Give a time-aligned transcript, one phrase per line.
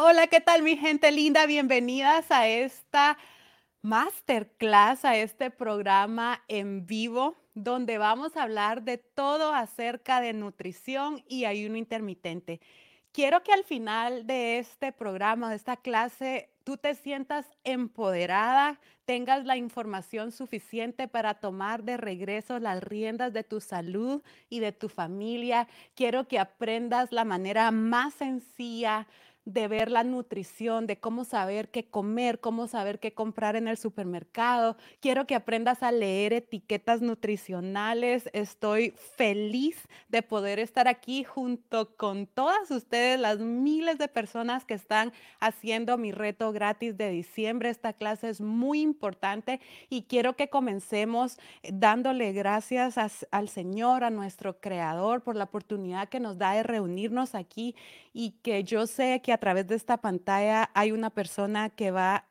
[0.00, 1.44] Hola, ¿qué tal mi gente linda?
[1.46, 3.18] Bienvenidas a esta
[3.82, 11.24] masterclass, a este programa en vivo donde vamos a hablar de todo acerca de nutrición
[11.26, 12.60] y ayuno intermitente.
[13.10, 19.46] Quiero que al final de este programa, de esta clase, tú te sientas empoderada, tengas
[19.46, 24.88] la información suficiente para tomar de regreso las riendas de tu salud y de tu
[24.88, 25.66] familia.
[25.96, 29.08] Quiero que aprendas la manera más sencilla,
[29.48, 33.78] de ver la nutrición, de cómo saber qué comer, cómo saber qué comprar en el
[33.78, 34.76] supermercado.
[35.00, 38.28] Quiero que aprendas a leer etiquetas nutricionales.
[38.34, 44.74] Estoy feliz de poder estar aquí junto con todas ustedes, las miles de personas que
[44.74, 47.70] están haciendo mi reto gratis de diciembre.
[47.70, 52.98] Esta clase es muy importante y quiero que comencemos dándole gracias
[53.30, 57.74] al Señor, a nuestro Creador, por la oportunidad que nos da de reunirnos aquí
[58.12, 62.26] y que yo sé que a través de esta pantalla hay una persona que va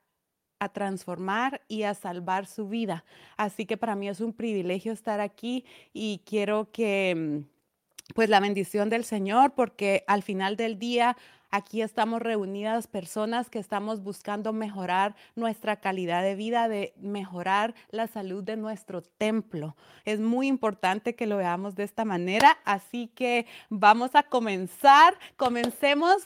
[0.59, 3.05] a transformar y a salvar su vida.
[3.35, 8.39] Así que para mí es un privilegio estar aquí y quiero que mm, pues la
[8.39, 11.17] bendición del Señor, porque al final del día
[11.49, 18.07] Aquí estamos reunidas personas que estamos buscando mejorar nuestra calidad de vida, de mejorar la
[18.07, 19.77] salud de nuestro templo.
[20.03, 25.17] Es muy importante que lo veamos de esta manera, así que vamos a comenzar.
[25.37, 26.17] Comencemos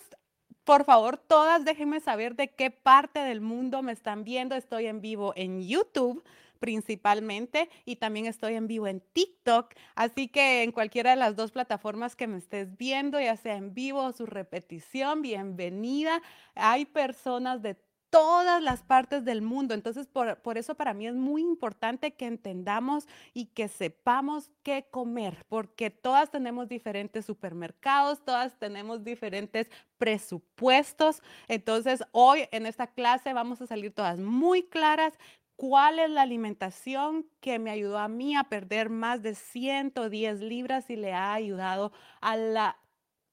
[0.72, 4.56] por favor, todas déjenme saber de qué parte del mundo me están viendo.
[4.56, 6.24] Estoy en vivo en YouTube
[6.60, 9.74] principalmente y también estoy en vivo en TikTok.
[9.96, 13.74] Así que en cualquiera de las dos plataformas que me estés viendo, ya sea en
[13.74, 16.22] vivo o su repetición, bienvenida.
[16.56, 17.76] Hay personas de
[18.12, 19.74] todas las partes del mundo.
[19.74, 24.86] Entonces, por, por, eso para mí es muy importante que entendamos y que sepamos qué
[24.92, 31.24] comer, porque todas tenemos diferentes supermercados, todas tenemos diferentes presupuestos.
[31.48, 35.14] Entonces, hoy en esta clase vamos a salir todas muy claras
[35.62, 40.90] cuál es la alimentación que me ayudó a mí a perder más de 110 libras
[40.90, 42.81] y le ha ayudado a la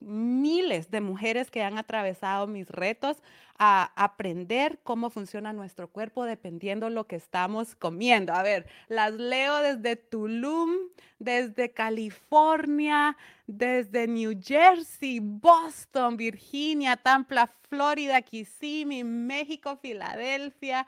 [0.00, 3.22] miles de mujeres que han atravesado mis retos
[3.59, 8.32] a aprender cómo funciona nuestro cuerpo dependiendo lo que estamos comiendo.
[8.32, 10.70] A ver, las leo desde Tulum,
[11.19, 13.16] desde California,
[13.48, 20.87] desde New Jersey, Boston, Virginia, Tampa, Florida, Kissimmee, México, Filadelfia,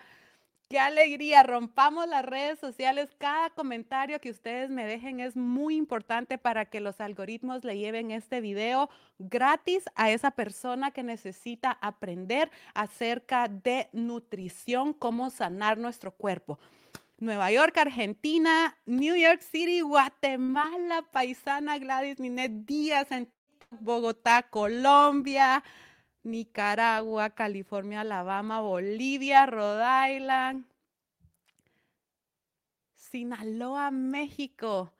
[0.70, 3.10] Qué alegría, rompamos las redes sociales.
[3.19, 8.12] Cada comentario que ustedes me dejen es muy importante para que los algoritmos le lleven
[8.12, 8.88] este video
[9.19, 16.60] gratis a esa persona que necesita aprender acerca de nutrición, cómo sanar nuestro cuerpo.
[17.19, 23.28] Nueva York, Argentina, New York City, Guatemala, paisana Gladys Ninet Díaz, en
[23.81, 25.64] Bogotá, Colombia,
[26.22, 30.64] Nicaragua, California, Alabama, Bolivia, Rhode Island,
[32.94, 34.92] Sinaloa, México,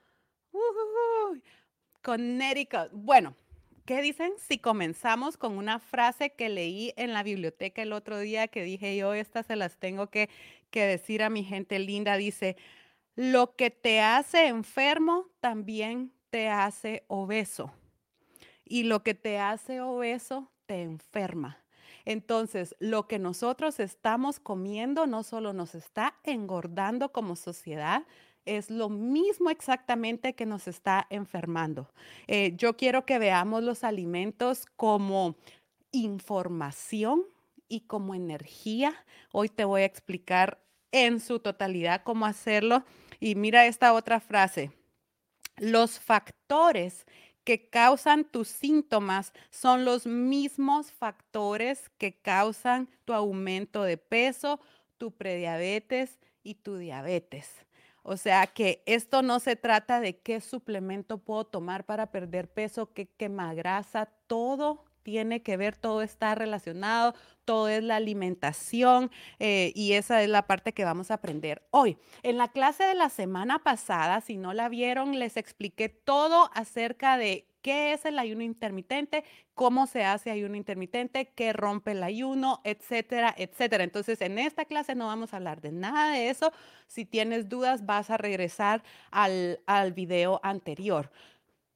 [2.03, 2.91] Connecticut.
[2.93, 3.37] Bueno,
[3.85, 8.49] ¿qué dicen si comenzamos con una frase que leí en la biblioteca el otro día
[8.49, 10.31] que dije yo, estas se las tengo que,
[10.71, 12.17] que decir a mi gente linda?
[12.17, 12.57] Dice,
[13.15, 17.73] lo que te hace enfermo también te hace obeso.
[18.65, 21.59] Y lo que te hace obeso enferma.
[22.05, 28.05] Entonces, lo que nosotros estamos comiendo no solo nos está engordando como sociedad,
[28.47, 31.93] es lo mismo exactamente que nos está enfermando.
[32.27, 35.37] Eh, yo quiero que veamos los alimentos como
[35.93, 37.23] información
[37.69, 38.95] y como energía.
[39.33, 40.59] Hoy te voy a explicar
[40.93, 42.85] en su totalidad cómo hacerlo.
[43.21, 44.73] Y mira esta otra frase.
[45.59, 47.07] Los factores
[47.45, 54.61] que causan tus síntomas son los mismos factores que causan tu aumento de peso,
[54.99, 57.67] tu prediabetes y tu diabetes.
[58.03, 62.93] O sea que esto no se trata de qué suplemento puedo tomar para perder peso,
[62.93, 69.73] qué quema grasa, todo tiene que ver, todo está relacionado, todo es la alimentación eh,
[69.75, 71.99] y esa es la parte que vamos a aprender hoy.
[72.23, 77.17] En la clase de la semana pasada, si no la vieron, les expliqué todo acerca
[77.17, 79.25] de qué es el ayuno intermitente,
[79.55, 83.85] cómo se hace ayuno intermitente, qué rompe el ayuno, etcétera, etcétera.
[83.85, 86.53] Entonces, en esta clase no vamos a hablar de nada de eso.
[86.87, 91.11] Si tienes dudas, vas a regresar al, al video anterior.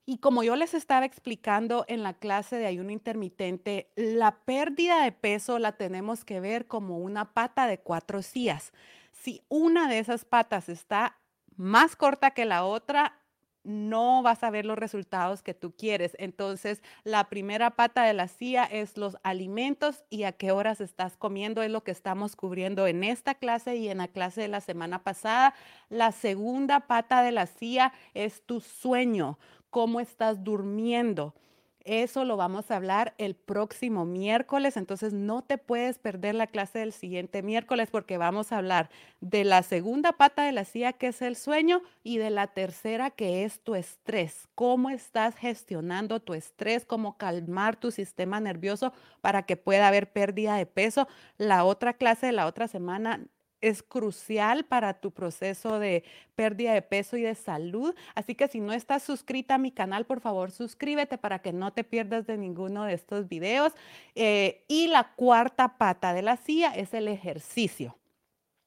[0.06, 5.12] Y como yo les estaba explicando en la clase de ayuno intermitente, la pérdida de
[5.12, 8.72] peso la tenemos que ver como una pata de cuatro sillas.
[9.12, 11.16] Si una de esas patas está
[11.56, 13.18] más corta que la otra,
[13.64, 16.14] no vas a ver los resultados que tú quieres.
[16.18, 21.16] Entonces, la primera pata de la CIA es los alimentos y a qué horas estás
[21.16, 24.60] comiendo, es lo que estamos cubriendo en esta clase y en la clase de la
[24.60, 25.54] semana pasada.
[25.88, 29.38] La segunda pata de la CIA es tu sueño,
[29.74, 31.34] cómo estás durmiendo.
[31.80, 36.78] Eso lo vamos a hablar el próximo miércoles, entonces no te puedes perder la clase
[36.78, 38.88] del siguiente miércoles porque vamos a hablar
[39.20, 43.10] de la segunda pata de la CIA que es el sueño y de la tercera
[43.10, 44.48] que es tu estrés.
[44.54, 46.86] ¿Cómo estás gestionando tu estrés?
[46.86, 48.92] ¿Cómo calmar tu sistema nervioso
[49.22, 51.08] para que pueda haber pérdida de peso?
[51.36, 53.26] La otra clase de la otra semana
[53.68, 57.94] es crucial para tu proceso de pérdida de peso y de salud.
[58.14, 61.72] Así que si no estás suscrita a mi canal, por favor suscríbete para que no
[61.72, 63.72] te pierdas de ninguno de estos videos.
[64.14, 67.96] Eh, y la cuarta pata de la silla es el ejercicio.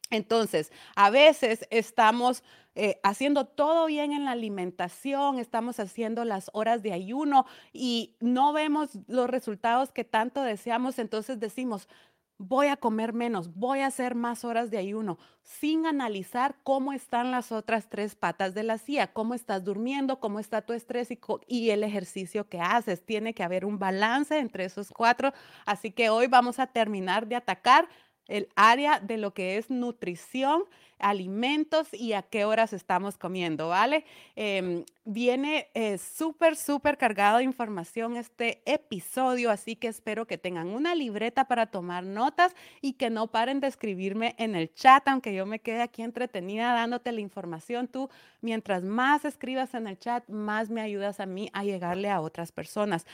[0.10, 2.42] Entonces, a veces estamos
[2.76, 8.54] eh, haciendo todo bien en la alimentación, estamos haciendo las horas de ayuno y no
[8.54, 11.90] vemos los resultados que tanto deseamos, entonces decimos,
[12.38, 17.32] voy a comer menos, voy a hacer más horas de ayuno, sin analizar cómo están
[17.32, 21.20] las otras tres patas de la silla, cómo estás durmiendo, cómo está tu estrés y,
[21.48, 23.06] y, el ejercicio que haces.
[23.06, 25.34] Tiene que haber un balance entre esos cuatro.
[25.66, 27.88] Así que hoy vamos a terminar de atacar
[28.28, 30.64] el área de lo que es nutrición,
[31.00, 34.04] alimentos y a qué horas estamos comiendo, ¿vale?
[34.36, 40.70] Em, viene eh, súper, súper cargado de información este episodio, así que espero que tengan
[40.70, 45.34] una libreta para tomar notas y que no paren de escribirme en el chat, aunque
[45.34, 47.88] yo me quede aquí entretenida dándote la información.
[47.88, 48.10] Tú,
[48.42, 52.52] mientras más escribas en el chat, más me ayudas a mí a llegarle a otras
[52.52, 53.06] personas.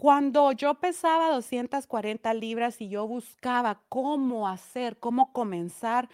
[0.00, 6.08] Cuando yo pesaba 240 libras y yo buscaba cómo hacer, cómo comenzar,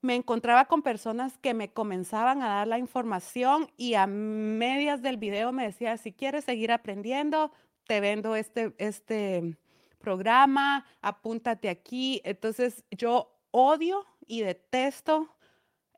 [0.00, 5.18] me encontraba con personas que me comenzaban a dar la información y a medias del
[5.18, 7.52] video me decía, si quieres seguir aprendiendo,
[7.86, 9.58] te vendo este, este
[9.98, 12.22] programa, apúntate aquí.
[12.24, 15.36] Entonces yo odio y detesto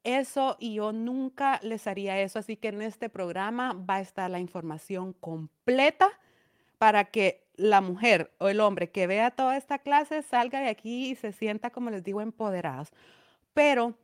[0.03, 2.41] eso y yo nunca les haría eso.
[2.41, 6.19] Así que en este programa va a estar la información completa
[6.81, 11.11] para que la mujer o el hombre que vea toda esta clase salga de aquí
[11.11, 12.89] y se sienta, como les digo, empoderados.
[13.53, 13.99] Pero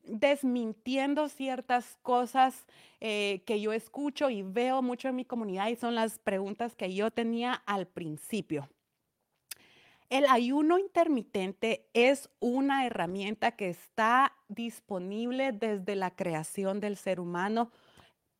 [0.05, 2.67] desmintiendo ciertas cosas
[3.01, 6.95] eh, que yo escucho y veo mucho en mi comunidad y son las preguntas que
[6.95, 8.69] yo tenía al principio.
[10.15, 17.73] El ayuno intermitente es una herramienta que está disponible desde la creación del ser humano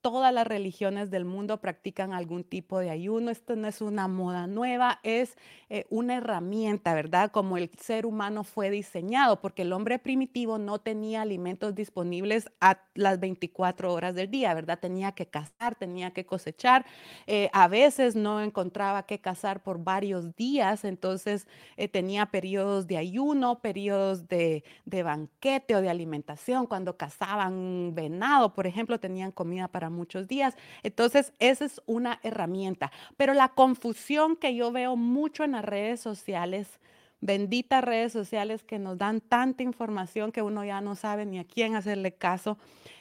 [0.05, 3.31] todas las religiones del mundo practican algún tipo de ayuno.
[3.31, 5.39] Esto no es una moda nueva, es
[5.71, 7.31] eh, una herramienta, ¿verdad?
[7.31, 12.83] Como el ser humano fue diseñado, porque el hombre primitivo no tenía alimentos disponibles a
[12.93, 14.79] las 24 horas del día, ¿verdad?
[14.79, 16.85] Tenía que cazar, tenía que cosechar.
[17.27, 22.99] Eh, a veces no encontraba que cazar por varios días, entonces eh, tenía periodos de
[22.99, 26.67] ayuno, periodos de, de banquete o de alimentación.
[26.67, 30.57] Cuando cazaban venado, por ejemplo, tenían comida para muchos días.
[30.83, 32.93] Entonces, esa es una herramienta.
[33.17, 36.81] Pero la confusión que yo veo mucho en las redes sociales,
[37.21, 41.45] benditas redes sociales que nos dan tanta información que uno ya no sabe ni a
[41.45, 42.59] quién hacerle caso,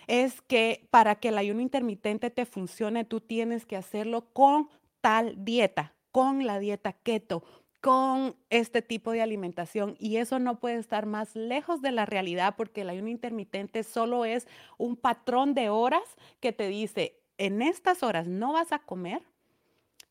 [0.08, 4.70] es que para que el ayuno intermitente te funcione, tú tienes que hacerlo con
[5.02, 7.44] tal dieta, con la dieta keto,
[7.84, 12.56] con este tipo de alimentación y eso no puede estar más lejos de la realidad
[12.56, 14.48] porque el ayuno intermitente solo es
[14.78, 16.04] un patrón de horas
[16.40, 19.22] que te dice en estas horas no vas a comer,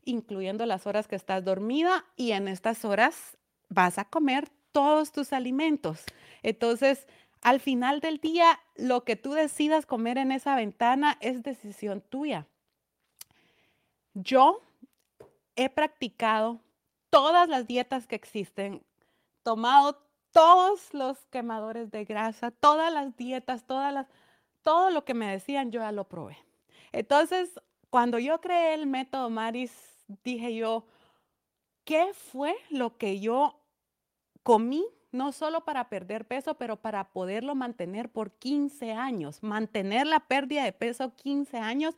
[0.05, 3.38] incluyendo las horas que estás dormida, y en estas horas
[3.71, 6.05] vas a comer todos tus alimentos.
[6.43, 7.07] Entonces,
[7.41, 12.47] al final del día, lo que tú decidas comer en esa ventana es decisión tuya.
[14.12, 14.61] Yo
[15.57, 16.61] he practicado
[17.12, 18.83] todas las dietas que existen,
[19.42, 24.07] tomado todos los quemadores de grasa, todas las dietas, todas las,
[24.62, 26.38] todo lo que me decían, yo ya lo probé.
[26.90, 29.75] Entonces, cuando yo creé el método Maris,
[30.25, 30.87] dije yo,
[31.85, 33.61] ¿qué fue lo que yo
[34.42, 34.83] comí?
[35.11, 39.42] No solo para perder peso, pero para poderlo mantener por 15 años.
[39.42, 41.95] Mantener la pérdida de peso 15 años,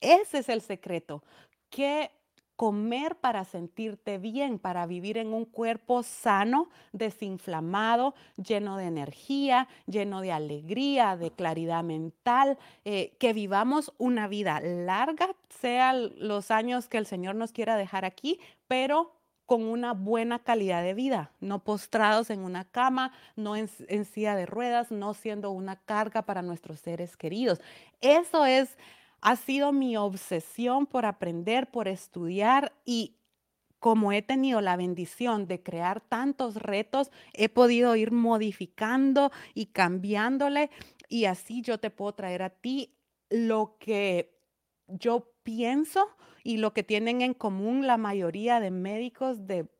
[0.00, 1.22] ese es el secreto.
[1.70, 2.10] ¿Qué
[2.56, 10.20] comer para sentirte bien, para vivir en un cuerpo sano, desinflamado, lleno de energía, lleno
[10.20, 16.98] de alegría, de claridad mental, eh, que vivamos una vida larga, sean los años que
[16.98, 19.12] el Señor nos quiera dejar aquí, pero
[19.46, 24.36] con una buena calidad de vida, no postrados en una cama, no en, en silla
[24.36, 27.60] de ruedas, no siendo una carga para nuestros seres queridos.
[28.00, 28.78] Eso es
[29.24, 33.16] ha sido mi obsesión por aprender, por estudiar y
[33.78, 40.70] como he tenido la bendición de crear tantos retos, he podido ir modificando y cambiándole
[41.08, 42.94] y así yo te puedo traer a ti
[43.30, 44.38] lo que
[44.88, 46.06] yo pienso
[46.42, 49.70] y lo que tienen en común la mayoría de médicos de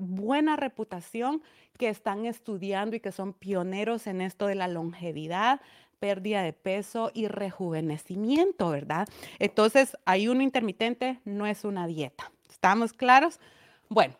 [0.00, 1.42] buena reputación
[1.76, 5.60] que están estudiando y que son pioneros en esto de la longevidad,
[6.06, 9.08] pérdida de peso y rejuvenecimiento, ¿verdad?
[9.40, 12.30] Entonces, ayuno intermitente no es una dieta.
[12.48, 13.40] ¿Estamos claros?
[13.88, 14.14] Bueno,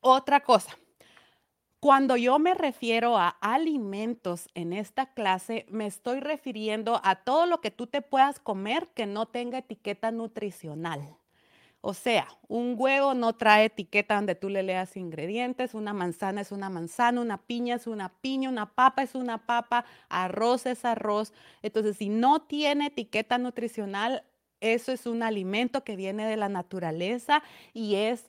[0.00, 0.74] otra cosa.
[1.78, 7.60] Cuando yo me refiero a alimentos en esta clase, me estoy refiriendo a todo lo
[7.60, 11.15] que tú te puedas comer que no tenga etiqueta nutricional.
[11.88, 16.50] O sea, un huevo no trae etiqueta donde tú le leas ingredientes, una manzana es
[16.50, 21.32] una manzana, una piña es una piña, una papa es una papa, arroz es arroz.
[21.62, 24.24] Entonces, si no tiene etiqueta nutricional,
[24.58, 28.28] eso es un alimento que viene de la naturaleza y es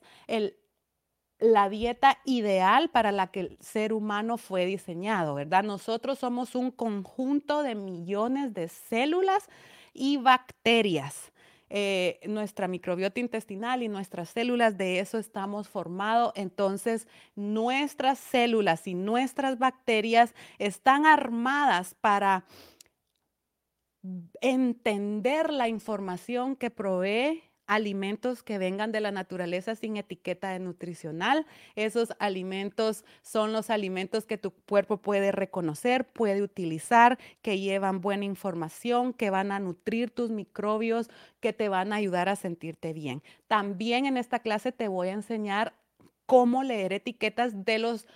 [1.40, 5.64] la dieta ideal para la que el ser humano fue diseñado, ¿verdad?
[5.64, 9.48] Nosotros somos un conjunto de millones de células
[9.92, 11.32] y bacterias.
[11.70, 16.32] Eh, nuestra microbiota intestinal y nuestras células, de eso estamos formados.
[16.34, 22.44] Entonces, nuestras células y nuestras bacterias están armadas para
[24.40, 31.46] entender la información que provee alimentos que vengan de la naturaleza sin etiqueta de nutricional.
[31.76, 38.24] Esos alimentos son los alimentos que tu cuerpo puede reconocer, puede utilizar, que llevan buena
[38.24, 41.10] información, que van a nutrir tus microbios,
[41.40, 43.22] que te van a ayudar a sentirte bien.
[43.46, 45.74] También en esta clase te voy a enseñar
[46.26, 48.06] cómo leer etiquetas de los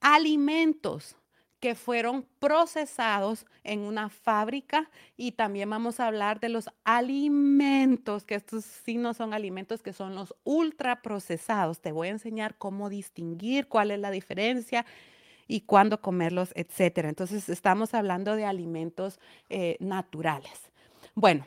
[0.00, 1.16] alimentos
[1.64, 8.34] que fueron procesados en una fábrica y también vamos a hablar de los alimentos, que
[8.34, 11.80] estos sí no son alimentos, que son los ultraprocesados.
[11.80, 14.84] Te voy a enseñar cómo distinguir cuál es la diferencia
[15.48, 17.08] y cuándo comerlos, etcétera.
[17.08, 19.18] Entonces, estamos hablando de alimentos
[19.48, 20.70] eh, naturales.
[21.14, 21.46] Bueno,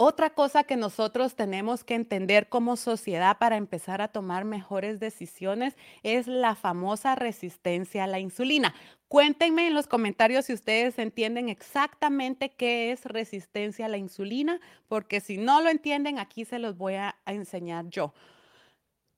[0.00, 5.76] otra cosa que nosotros tenemos que entender como sociedad para empezar a tomar mejores decisiones
[6.04, 8.76] es la famosa resistencia a la insulina.
[9.08, 15.18] Cuéntenme en los comentarios si ustedes entienden exactamente qué es resistencia a la insulina, porque
[15.18, 18.14] si no lo entienden, aquí se los voy a, enseñar yo.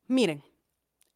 [0.07, 0.43] Miren,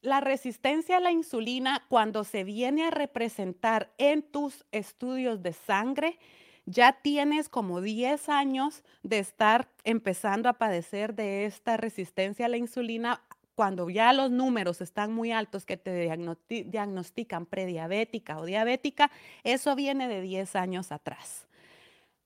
[0.03, 6.19] la resistencia a la insulina cuando se viene a representar en tus estudios de sangre,
[6.67, 12.57] ya tienes como 10 años de estar empezando a padecer de esta resistencia a la
[12.57, 13.23] insulina,
[13.55, 16.11] cuando ya los números están muy altos que te
[16.49, 19.11] diagnostican prediabética o diabética,
[19.45, 21.47] eso viene de 10 años atrás.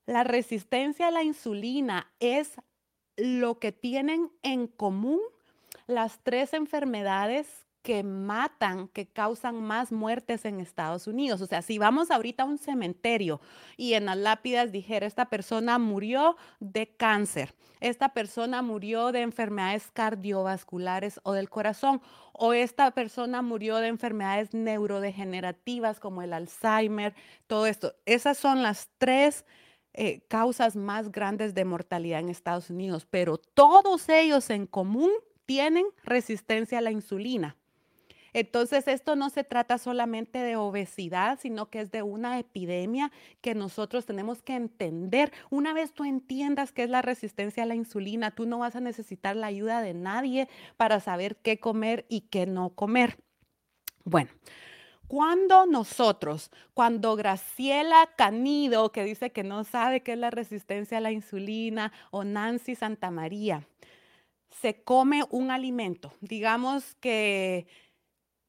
[0.05, 2.53] La resistencia a la insulina es
[3.15, 5.19] lo que tienen en común
[5.85, 11.41] las tres enfermedades que matan, que causan más muertes en Estados Unidos.
[11.41, 13.39] O sea, si vamos ahorita a un cementerio
[13.77, 19.89] y en las lápidas dijera, esta persona murió de cáncer, esta persona murió de enfermedades
[19.91, 22.01] cardiovasculares o del corazón,
[22.33, 27.13] o esta persona murió de enfermedades neurodegenerativas como el Alzheimer,
[27.47, 27.95] todo esto.
[28.05, 29.45] Esas son las tres
[29.93, 35.11] eh, causas más grandes de mortalidad en Estados Unidos, pero todos ellos en común
[35.45, 37.57] tienen resistencia a la insulina.
[38.33, 43.55] Entonces, esto no se trata solamente de obesidad, sino que es de una epidemia que
[43.55, 45.31] nosotros tenemos que entender.
[45.49, 48.81] Una vez tú entiendas qué es la resistencia a la insulina, tú no vas a
[48.81, 53.17] necesitar la ayuda de nadie para saber qué comer y qué no comer.
[54.03, 54.29] Bueno.
[55.09, 61.01] Cuando nosotros, cuando Graciela Canido, que dice que no sabe qué es la resistencia a
[61.01, 63.67] la insulina, o Nancy Santamaría,
[64.51, 67.65] se come un alimento, digamos que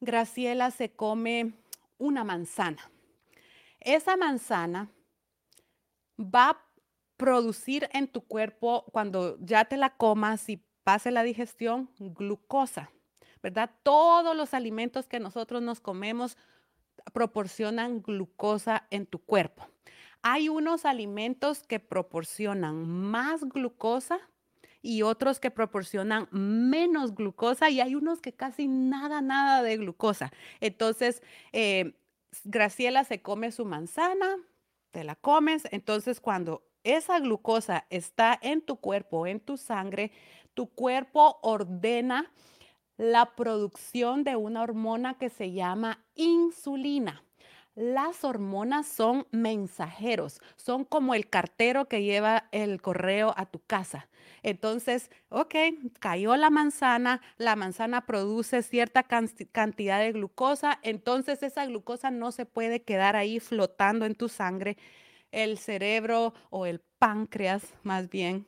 [0.01, 1.53] Graciela se come
[1.99, 2.91] una manzana.
[3.81, 4.91] Esa manzana
[6.19, 6.67] va a
[7.19, 12.91] producir en tu cuerpo, cuando ya te la comas y pase la digestión, glucosa,
[13.43, 13.71] ¿verdad?
[13.83, 16.39] Todos los alimentos que nosotros nos comemos
[17.13, 19.67] proporcionan glucosa en tu cuerpo.
[20.23, 24.19] Hay unos alimentos que proporcionan más glucosa
[24.83, 30.33] y otros que proporcionan menos glucosa y hay unos que casi nada, nada de glucosa.
[30.61, 31.23] Entonces,
[31.53, 31.95] eh,
[32.45, 34.37] Graciela se come su manzana,
[34.93, 40.13] te la comes, entonces cuando esa glucosa está en tu cuerpo, en tu sangre,
[40.55, 42.33] tu cuerpo ordena
[42.97, 47.25] la producción de una hormona que se llama insulina.
[47.81, 54.11] Las hormonas son mensajeros, son como el cartero que lleva el correo a tu casa.
[54.43, 55.55] Entonces, ok,
[55.99, 62.45] cayó la manzana, la manzana produce cierta cantidad de glucosa, entonces esa glucosa no se
[62.45, 64.77] puede quedar ahí flotando en tu sangre.
[65.33, 68.47] El cerebro o el páncreas, más bien,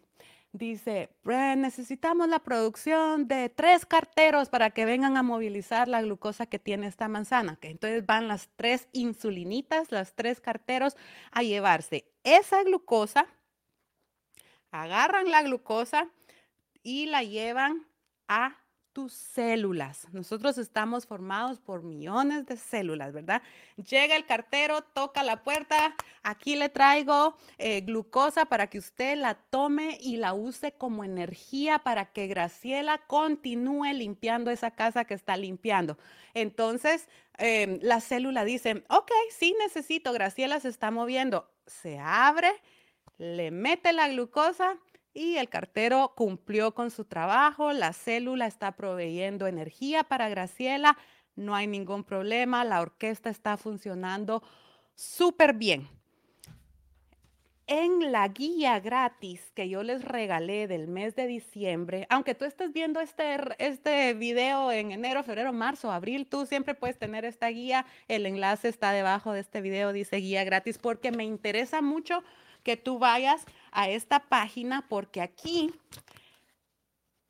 [0.52, 6.58] dice, necesitamos la producción de tres carteros para que vengan a movilizar la glucosa que
[6.58, 7.56] tiene esta manzana.
[7.56, 10.96] Que entonces van las tres insulinitas, las tres carteros
[11.30, 13.26] a llevarse esa glucosa,
[14.70, 16.08] agarran la glucosa
[16.82, 17.86] y la llevan
[18.28, 18.61] a
[18.92, 20.06] tus células.
[20.12, 23.42] Nosotros estamos formados por millones de células, ¿verdad?
[23.76, 29.34] Llega el cartero, toca la puerta, aquí le traigo eh, glucosa para que usted la
[29.34, 35.36] tome y la use como energía para que Graciela continúe limpiando esa casa que está
[35.36, 35.98] limpiando.
[36.34, 37.08] Entonces,
[37.38, 41.48] em, la célula dice, ok, sí necesito, Graciela se está moviendo.
[41.66, 42.52] Se abre,
[43.18, 44.76] le mete la glucosa
[45.14, 50.96] y el cartero cumplió con su trabajo, la célula está proveyendo energía para Graciela,
[51.36, 54.42] no hay ningún problema, la orquesta está funcionando
[54.94, 55.88] súper bien.
[57.68, 62.72] En la guía gratis que yo les regalé del mes de diciembre, aunque tú estés
[62.72, 67.86] viendo este, este video en enero, febrero, marzo, abril, tú siempre puedes tener esta guía.
[68.08, 72.22] El enlace está debajo de este video, dice guía gratis, porque me interesa mucho
[72.62, 75.72] que tú vayas a esta página porque aquí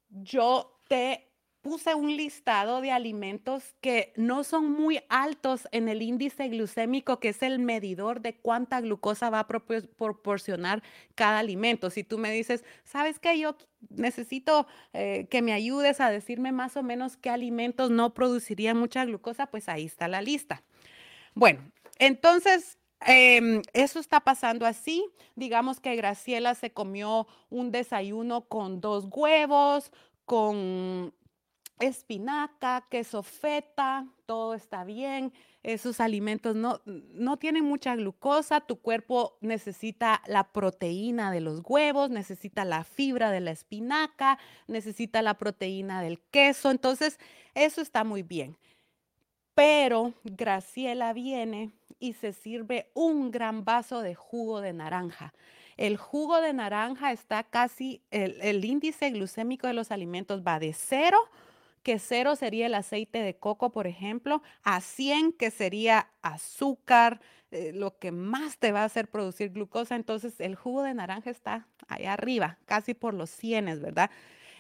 [0.09, 6.49] yo te puse un listado de alimentos que no son muy altos en el índice
[6.49, 10.83] glucémico, que es el medidor de cuánta glucosa va a proporcionar
[11.15, 11.89] cada alimento.
[11.89, 13.39] Si tú me dices, ¿sabes qué?
[13.39, 13.57] Yo
[13.91, 19.05] necesito eh, que me ayudes a decirme más o menos qué alimentos no producirían mucha
[19.05, 20.65] glucosa, pues ahí está la lista.
[21.35, 21.61] Bueno,
[22.01, 25.05] entonces Em, eso está pasando así.
[25.35, 29.93] Digamos que Graciela se comió un desayuno con dos huevos,
[30.25, 31.13] con
[31.81, 35.33] espinaca, queso feta, todo está bien.
[35.63, 38.61] Esos alimentos no, no tienen mucha glucosa.
[38.61, 45.23] Tu cuerpo necesita la proteína de los huevos, necesita la fibra de la espinaca, necesita
[45.23, 46.71] la proteína del queso.
[46.71, 47.19] Entonces,
[47.55, 48.57] eso está muy bien.
[49.55, 55.33] Pero Graciela viene y se sirve un gran vaso de jugo de naranja.
[55.77, 61.17] El jugo de naranja está casi, el, índice glucémico de los alimentos va de cero,
[61.85, 67.21] que cero sería el aceite de coco, por ejemplo, a 100, que sería azúcar,
[67.53, 69.95] eh, lo que más te va a hacer producir glucosa.
[69.95, 74.11] Entonces, el jugo de naranja está ahí arriba, casi por los 100, ¿verdad?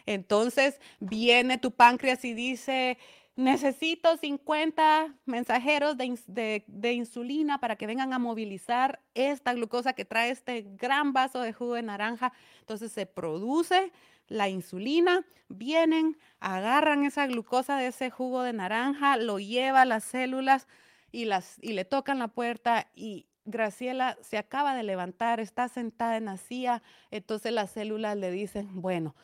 [0.06, 2.98] Entonces, viene tu páncreas y dice,
[3.36, 10.66] necesito 50 mensajeros de, insulina para que vengan a movilizar esta glucosa que trae este
[10.76, 12.32] gran vaso de jugo de naranja.
[12.60, 13.92] Entonces se produce
[14.28, 20.04] la insulina, vienen, agarran esa glucosa de ese jugo de naranja, lo lleva a las
[20.04, 20.66] células
[21.10, 26.16] y, las, y le tocan la puerta y Graciela se acaba de levantar, está sentada
[26.16, 29.16] en la silla, entonces las células le dicen, bueno,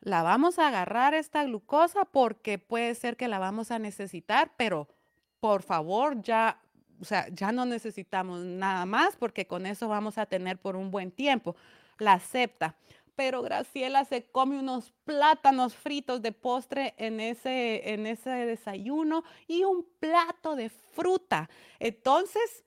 [0.00, 4.88] la vamos a agarrar esta glucosa porque puede ser que la vamos a necesitar, pero
[5.40, 6.60] por favor ya,
[7.00, 10.90] o sea, ya no necesitamos nada más porque con eso vamos a tener por un
[10.90, 11.56] buen tiempo.
[11.98, 12.76] La acepta.
[13.16, 19.64] pero Graciela se come unos plátanos fritos de postre en ese, en ese desayuno y
[19.64, 21.50] un plato de fruta.
[21.80, 22.64] Entonces,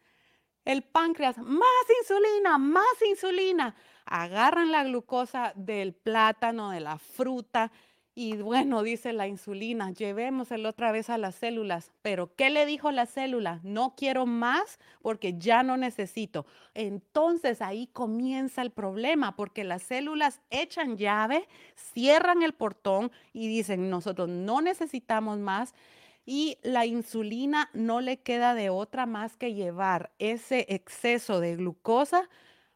[0.66, 3.76] el páncreas, más insulina, más insulina.
[4.06, 7.72] Agarran la glucosa del plátano, de la fruta
[8.14, 11.92] y bueno, dice la insulina, llevémoselo otra vez a las células.
[12.02, 13.62] Pero ¿qué le dijo la célula?
[13.64, 16.46] No quiero más porque ya no necesito.
[16.74, 23.90] Entonces ahí comienza el problema porque las células echan llave, cierran el portón y dicen,
[23.90, 25.74] nosotros no necesitamos más.
[26.26, 32.30] Y la insulina no le queda de otra más que llevar ese exceso de glucosa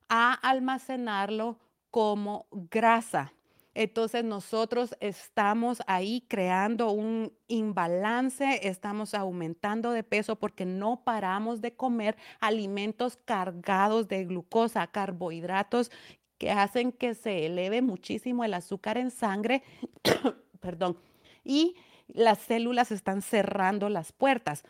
[0.10, 1.60] a almacenarlo
[1.92, 3.34] como grasa.
[3.74, 11.76] Entonces nosotros estamos ahí creando un imbalance, estamos aumentando de peso porque no paramos de
[11.76, 15.92] comer alimentos cargados de glucosa, carbohidratos
[16.38, 19.62] que hacen que se eleve muchísimo el azúcar en sangre,
[20.62, 20.98] perdón,
[21.44, 21.76] y
[22.08, 24.64] las células están cerrando las puertas.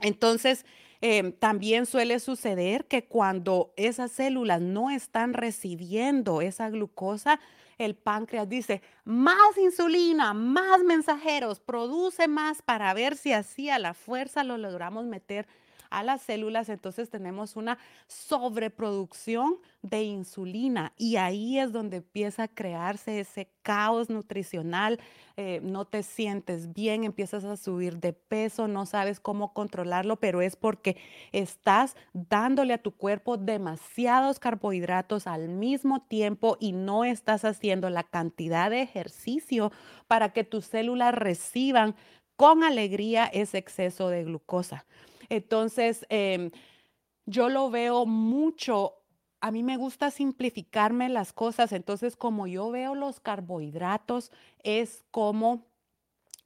[0.00, 0.66] Entonces,
[1.06, 7.40] em, también suele suceder que cuando esas células no están recibiendo esa glucosa,
[7.76, 13.92] el páncreas dice, más insulina, más mensajeros, produce más para ver si así a la
[13.92, 15.46] fuerza lo logramos meter
[15.98, 22.48] a las células, entonces tenemos una sobreproducción de insulina y ahí es donde empieza a
[22.48, 24.98] crearse ese caos nutricional,
[25.36, 30.42] eh, no te sientes bien, empiezas a subir de peso, no sabes cómo controlarlo, pero
[30.42, 30.96] es porque
[31.32, 38.04] estás dándole a tu cuerpo demasiados carbohidratos al mismo tiempo y no estás haciendo la
[38.04, 39.72] cantidad de ejercicio
[40.08, 41.94] para que tus células reciban
[42.36, 44.84] con alegría ese exceso de glucosa.
[45.28, 46.50] Entonces, em,
[47.26, 48.94] yo lo veo mucho.
[49.40, 51.72] A mí me gusta simplificarme las cosas.
[51.72, 54.30] Entonces, como yo veo los carbohidratos,
[54.62, 55.66] es como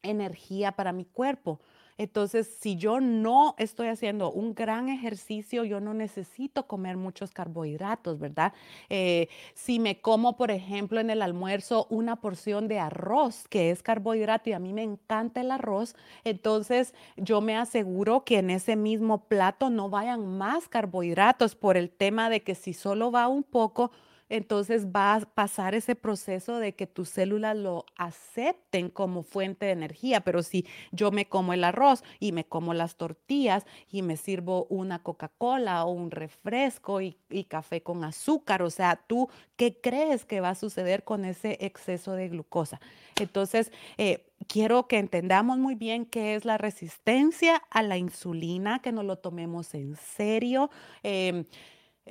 [0.03, 1.61] energía para mi cuerpo.
[1.99, 8.19] Entonces, si yo no estoy haciendo un gran ejercicio, yo no necesito comer muchos carbohidratos,
[8.19, 8.53] ¿verdad?
[8.89, 13.83] Eh, si me como, por ejemplo, en el almuerzo una porción de arroz, que es
[13.83, 18.77] carbohidrato, y a mí me encanta el arroz, entonces yo me aseguro que en ese
[18.77, 23.43] mismo plato no vayan más carbohidratos por el tema de que si solo va un
[23.43, 23.91] poco,
[24.29, 29.73] entonces va a pasar ese proceso de que tus células lo acepten como fuente de
[29.73, 30.21] energía.
[30.21, 34.67] Pero si yo me como el arroz y me como las tortillas y me sirvo
[34.71, 37.17] una Coca-Cola o un refresco y,
[37.49, 42.13] café con azúcar, o sea, tú, ¿qué crees que va a suceder con ese exceso
[42.13, 42.81] de glucosa?
[43.19, 48.93] Entonces, eh, quiero que entendamos muy bien qué es la resistencia a la insulina, que
[48.93, 50.71] nos lo tomemos en serio.
[51.03, 51.45] Em,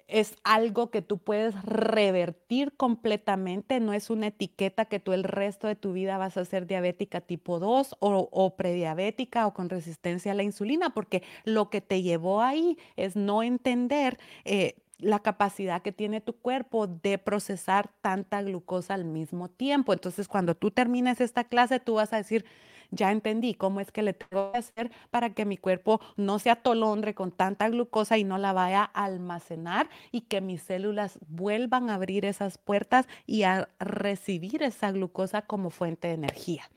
[0.08, 5.68] es algo que tú puedes revertir completamente, no es una etiqueta que tú el resto
[5.68, 10.36] de tu vida vas a ser diabética tipo 2 o, prediabética o con resistencia a
[10.36, 15.92] la insulina, porque lo que te llevó ahí es no entender eh, la capacidad que
[15.92, 19.94] tiene tu cuerpo de procesar tanta glucosa al mismo tiempo.
[19.94, 22.46] Entonces, cuando tú termines esta clase, tú vas a decir,
[22.92, 26.50] ya entendí cómo es que le tengo que hacer para que mi cuerpo no se
[26.50, 31.90] atolondre con tanta glucosa y no la vaya a almacenar y que mis células vuelvan
[31.90, 36.70] a abrir esas puertas y a recibir esa glucosa como fuente de energía.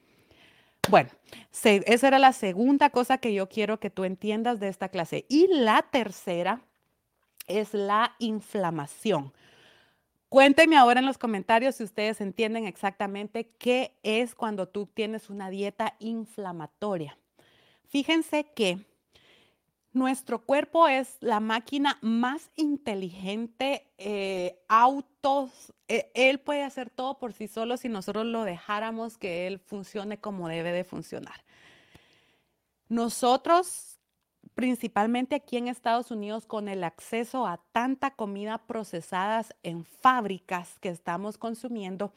[0.89, 1.11] Bueno,
[1.53, 5.27] esa era la segunda cosa que yo quiero que tú entiendas de esta clase.
[5.29, 6.63] Y la tercera
[7.47, 9.33] es la inflamación.
[10.31, 15.51] Cuéntenme ahora en los comentarios si ustedes entienden exactamente qué es cuando tú tienes una
[15.51, 17.19] dieta inflamatoria.
[17.89, 18.79] Fíjense que
[19.93, 27.33] nuestro cuerpo es la máquina más inteligente, eh, autos, e, él puede hacer todo por
[27.33, 31.43] sí solo si nosotros lo dejáramos que él funcione como debe de funcionar.
[32.89, 33.99] Nosotros
[34.61, 40.91] principalmente aquí en Estados Unidos con el acceso a tanta comida procesada en fábricas que
[40.91, 42.13] estamos consumiendo,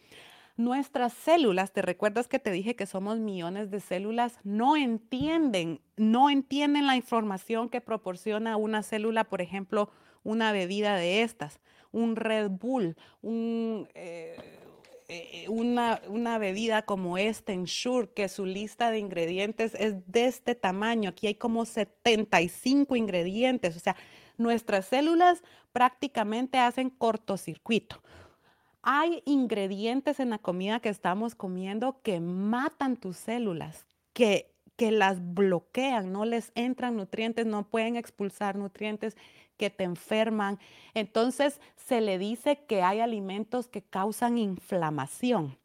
[0.57, 6.29] nuestras células, te recuerdas que te dije que somos millones de células, no entienden, no
[6.29, 9.89] entienden la información que proporciona una célula, por ejemplo,
[10.25, 11.61] una bebida de estas,
[11.93, 13.87] un Red Bull, un...
[13.93, 14.62] Eh,
[15.07, 20.55] eh, una, una, bebida como este Ensure, que su lista de ingredientes es de este
[20.55, 21.09] tamaño.
[21.09, 23.75] Aquí hay como 75 ingredientes.
[23.75, 23.95] O sea,
[24.37, 28.01] nuestras células prácticamente hacen cortocircuito.
[28.81, 35.19] Hay ingredientes en la comida que estamos comiendo que matan tus células, que que las
[35.33, 39.15] bloquean, no les entran nutrientes, no pueden expulsar nutrientes
[39.63, 40.59] que te enferman.
[40.93, 45.57] Entonces se le dice que hay alimentos que causan inflamación.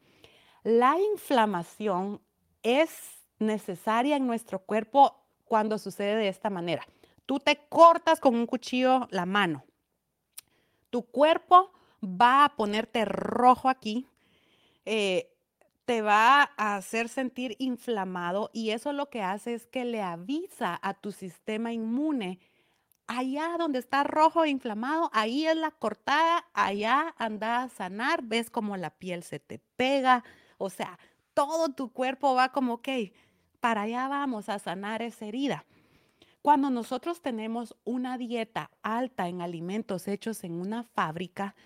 [0.63, 2.21] La inflamación
[2.63, 2.93] es
[3.41, 6.87] necesaria en nuestro cuerpo cuando sucede de esta manera.
[7.27, 9.65] Tú te cortas con un cuchillo la mano.
[10.91, 14.07] Tu cuerpo va a ponerte rojo aquí.
[14.85, 15.35] Eh,
[15.87, 20.79] te va a hacer sentir inflamado y eso lo que hace es que le avisa
[20.81, 22.39] a tu sistema inmune,
[23.09, 28.51] allá donde está rojo e inflamado, ahí es la cortada, allá anda a sanar, ves
[28.51, 30.23] como la piel se te pega,
[30.59, 30.99] o sea,
[31.35, 32.88] todo tu cuerpo va como, ok,
[33.61, 35.64] para allá vamos a sanar esa herida.
[36.42, 41.57] Cuando nosotros tenemos una dieta alta en alimentos hechos en una fábrica,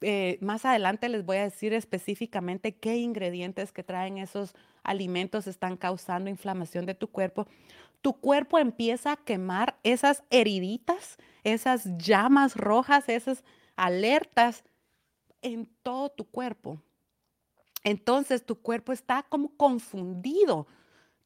[0.00, 5.76] eh, más adelante les voy a decir específicamente qué ingredientes que traen esos alimentos están
[5.76, 7.46] causando inflamación de tu cuerpo.
[8.02, 13.44] Tu cuerpo empieza a quemar esas heriditas, esas llamas rojas, esas
[13.76, 14.64] alertas
[15.40, 16.78] en todo tu cuerpo.
[17.84, 20.66] Entonces tu cuerpo está como confundido,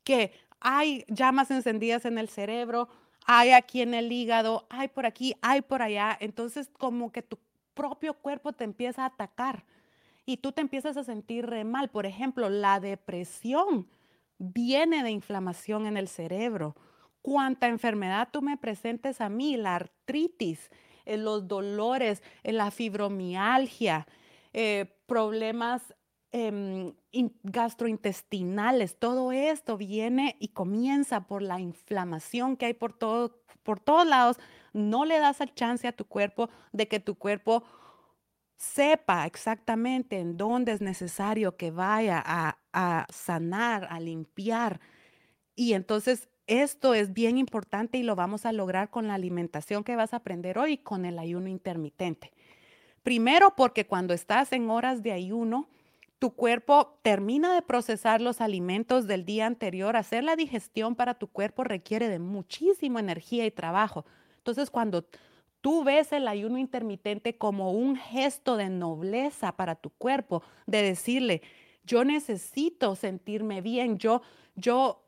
[0.05, 2.89] que hay llamas encendidas en el cerebro,
[3.27, 6.17] hay aquí en el hígado, hay por aquí, hay por allá.
[6.21, 7.39] Entonces como que tu
[7.75, 9.65] propio cuerpo te empieza a atacar
[10.25, 11.91] y tú te empiezas a sentir mal.
[11.91, 13.87] Por ejemplo, la depresión
[14.39, 16.77] viene de inflamación en el cerebro.
[17.23, 20.71] Cuánta enfermedad tú me presentes a mí, la artritis,
[21.05, 24.07] eh, los dolores, eh, la fibromialgia,
[24.53, 25.95] eh, problemas
[26.33, 26.93] em,
[27.45, 34.07] gastrointestinales, todo esto viene y comienza por la inflamación que hay por, todo, por todos
[34.07, 34.39] lados
[34.73, 37.65] no le das el chance a tu cuerpo de que tu cuerpo
[38.57, 44.81] sepa exactamente en dónde es necesario que vaya a, a sanar, a limpiar.
[45.57, 49.97] Y entonces esto es bien importante y lo vamos a lograr con la alimentación que
[49.97, 52.33] vas a aprender hoy con el ayuno intermitente.
[53.03, 55.69] Primero porque cuando estás en horas de ayuno,
[56.19, 59.97] tu cuerpo termina de procesar los alimentos del día anterior.
[59.97, 64.05] Hacer la digestión para tu cuerpo requiere de muchísima energía y trabajo.
[64.39, 65.07] Entonces, cuando
[65.63, 71.43] tú ves el ayuno intermitente como un gesto de nobleza para tu cuerpo, de decirle,
[71.87, 74.23] yo necesito sentirme bien, yo,
[74.55, 75.05] yo,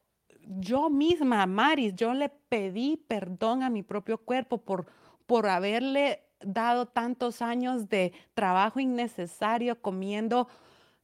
[0.46, 4.86] yo misma, Maris, yo le pedí perdón a mi propio cuerpo por,
[5.26, 10.48] por haberle dado tantos años de trabajo innecesario comiendo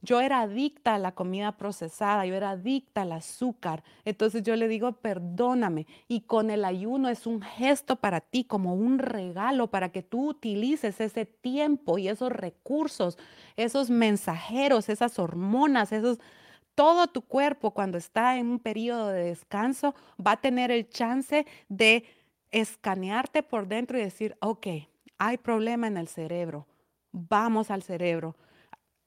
[0.05, 3.83] yo era adicta a la comida procesada, yo era adicta al azúcar.
[4.05, 5.87] Entonces yo le digo, perdóname.
[6.07, 10.29] Y con el ayuno es un gesto para ti, como un regalo para que tú
[10.29, 13.17] utilices ese tiempo y esos recursos,
[13.57, 16.19] esos mensajeros, esas hormonas, esos...
[16.75, 21.47] Todo tu cuerpo cuando está en un periodo de descanso va a tener el chance
[21.69, 22.03] de
[22.51, 24.67] escanearte por dentro y decir, ok,
[25.17, 26.67] hay problema en el cerebro,
[27.13, 28.35] vamos al cerebro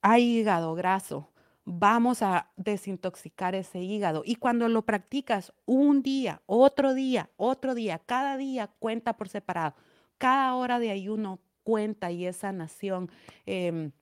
[0.03, 1.31] hay hígado graso,
[1.65, 4.23] vamos a desintoxicar ese hígado.
[4.25, 9.75] Y cuando lo practicas un día, otro día, otro día, cada día cuenta por separado.
[10.17, 13.11] Cada hora de ayuno cuenta y es sanación.
[13.45, 13.93] Em,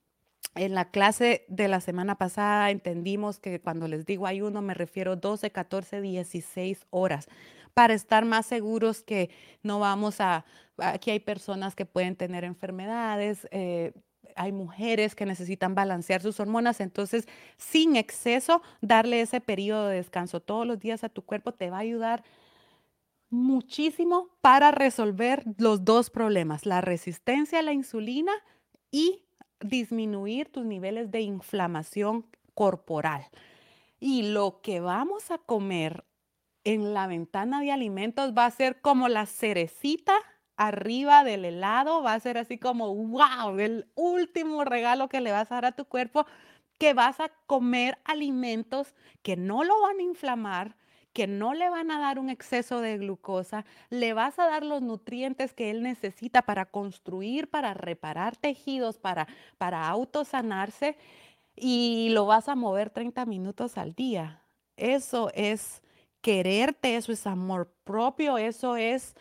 [0.54, 5.16] en la clase de la semana pasada entendimos que cuando les digo ayuno me refiero
[5.16, 7.28] 12, 14, 16 horas
[7.74, 9.28] para estar más seguros que
[9.62, 10.46] no vamos a,
[10.78, 13.92] aquí hay personas que pueden tener enfermedades, eh,
[14.36, 20.40] hay mujeres que necesitan balancear sus hormonas, entonces sin exceso, darle ese periodo de descanso
[20.40, 22.22] todos los días a tu cuerpo te va a ayudar
[23.30, 28.32] muchísimo para resolver los dos problemas, la resistencia a la insulina
[28.90, 29.24] y
[29.60, 33.26] disminuir tus niveles de inflamación corporal.
[33.98, 36.04] Y lo que vamos a comer
[36.64, 40.14] en la ventana de alimentos va a ser como la cerecita
[40.56, 45.50] arriba del helado va a ser así como, wow, el último regalo que le vas
[45.50, 46.26] a dar a tu cuerpo,
[46.78, 50.76] que vas a comer alimentos que no lo van a inflamar,
[51.12, 54.82] que no le van a dar un exceso de glucosa, le vas a dar los
[54.82, 60.98] nutrientes que él necesita para construir, para reparar tejidos, para, para autosanarse
[61.54, 64.42] y lo vas a mover 30 minutos al día.
[64.76, 65.82] Eso es
[66.20, 69.14] quererte, eso es amor propio, eso es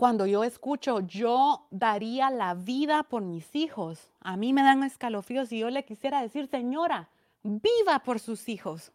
[0.00, 5.52] cuando yo escucho, yo daría la vida por mis hijos, a mí me dan escalofríos
[5.52, 7.10] y yo le quisiera decir, señora,
[7.42, 8.92] viva por sus hijos.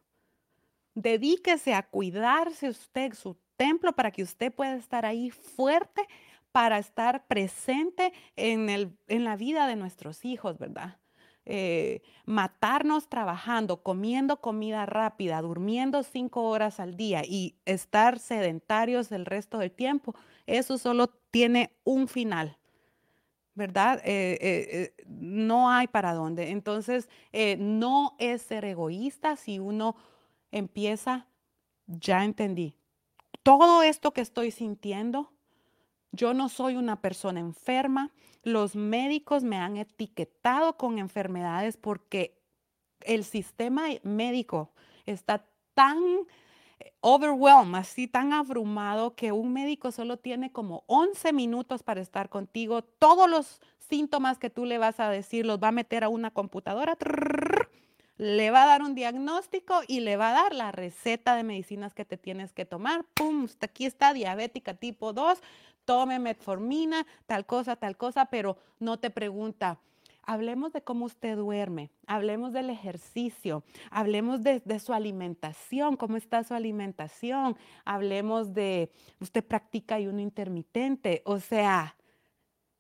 [0.96, 6.08] Dedíquese a cuidarse usted, su templo, para que usted pueda estar ahí fuerte,
[6.52, 10.98] para estar presente en, el, en la vida de nuestros hijos, ¿verdad?
[11.46, 19.26] eh, matarnos trabajando, comiendo comida rápida, durmiendo cinco horas al día y estar sedentarios el
[19.26, 20.16] resto del tiempo,
[20.46, 22.58] eso solo tiene un final.
[23.54, 24.02] ¿Verdad?
[24.04, 26.52] Eh, eh, no hay para dónde.
[26.52, 27.08] Entonces,
[27.58, 29.96] no es ser egoísta si uno
[30.52, 31.28] empieza,
[31.88, 32.76] ya entendí,
[33.46, 35.32] todo esto que estoy sintiendo,
[36.12, 42.42] yo no soy una persona enferma, los médicos me han etiquetado con enfermedades porque
[43.02, 44.72] el sistema médico
[45.06, 46.26] está tan eh,
[47.02, 52.84] overwhelmed, así tan abrumado que un médico solo tiene como 11 minutos para estar contigo.
[52.84, 56.32] Todos los síntomas que tú le vas a decir los va a meter a una
[56.32, 56.98] computadora,
[58.18, 61.94] le va a dar un diagnóstico y le va a dar la receta de medicinas
[61.94, 63.06] que te tienes que tomar.
[63.14, 65.40] Pum, aquí está diabética tipo 2,
[65.86, 69.80] tome metformina, tal cosa, tal cosa, pero no te pregunta,
[70.26, 76.54] hablemos de cómo usted duerme, hablemos del ejercicio, hablemos de, su alimentación, cómo está su
[76.54, 81.96] alimentación, hablemos de, usted practica ayuno intermitente, o sea,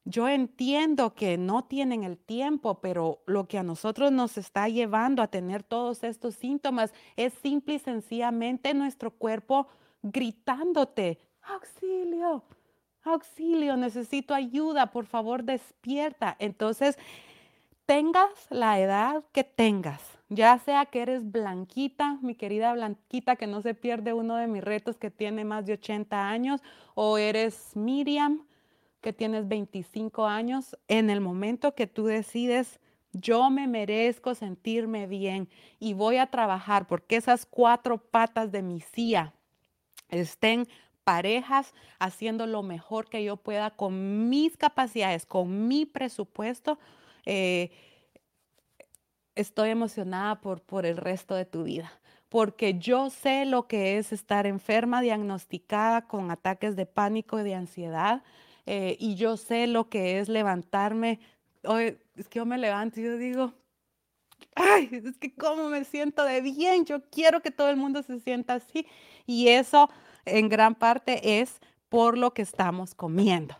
[0.07, 5.23] yo entiendo que no tienen el tiempo, pero lo que a nosotros nos está llevando
[5.23, 9.67] a tener todos estos síntomas es simple y sencillamente nuestro cuerpo
[10.03, 12.43] gritándote, auxilio,
[13.01, 16.35] auxilio, necesito ayuda, por favor despierta.
[16.39, 16.97] Entonces,
[17.85, 23.61] tengas la edad que tengas, ya sea que eres blanquita, mi querida blanquita, que no
[23.61, 26.61] se pierde uno de mis retos que tiene más de 80 años,
[26.95, 28.45] o eres Miriam,
[29.01, 32.79] que tienes 25 años, en el momento que tú decides,
[33.13, 35.47] yo me merezco sentirme bien
[35.79, 39.33] y voy a trabajar porque esas cuatro patas de mi silla
[40.09, 40.67] estén
[41.03, 46.77] parejas haciendo lo mejor que yo pueda con mis capacidades, con mi presupuesto.
[47.25, 47.71] Eh,
[49.35, 51.91] estoy emocionada por, por el resto de tu vida,
[52.29, 57.55] porque yo sé lo que es estar enferma, diagnosticada con ataques de pánico y de
[57.55, 58.23] ansiedad,
[58.65, 61.19] eh, y yo sé lo que es levantarme.
[61.65, 63.53] Hoy es que yo me levanto y yo digo,
[64.55, 68.19] ay, es que cómo me siento de bien, yo quiero que todo el mundo se
[68.19, 68.87] sienta así.
[69.25, 69.89] Y eso
[70.25, 71.59] en gran parte es
[71.89, 73.55] por lo que estamos comiendo.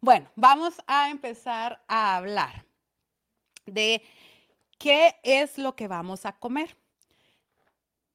[0.00, 2.64] Bueno, vamos a empezar a hablar
[3.66, 4.02] de
[4.78, 6.76] qué es lo que vamos a comer.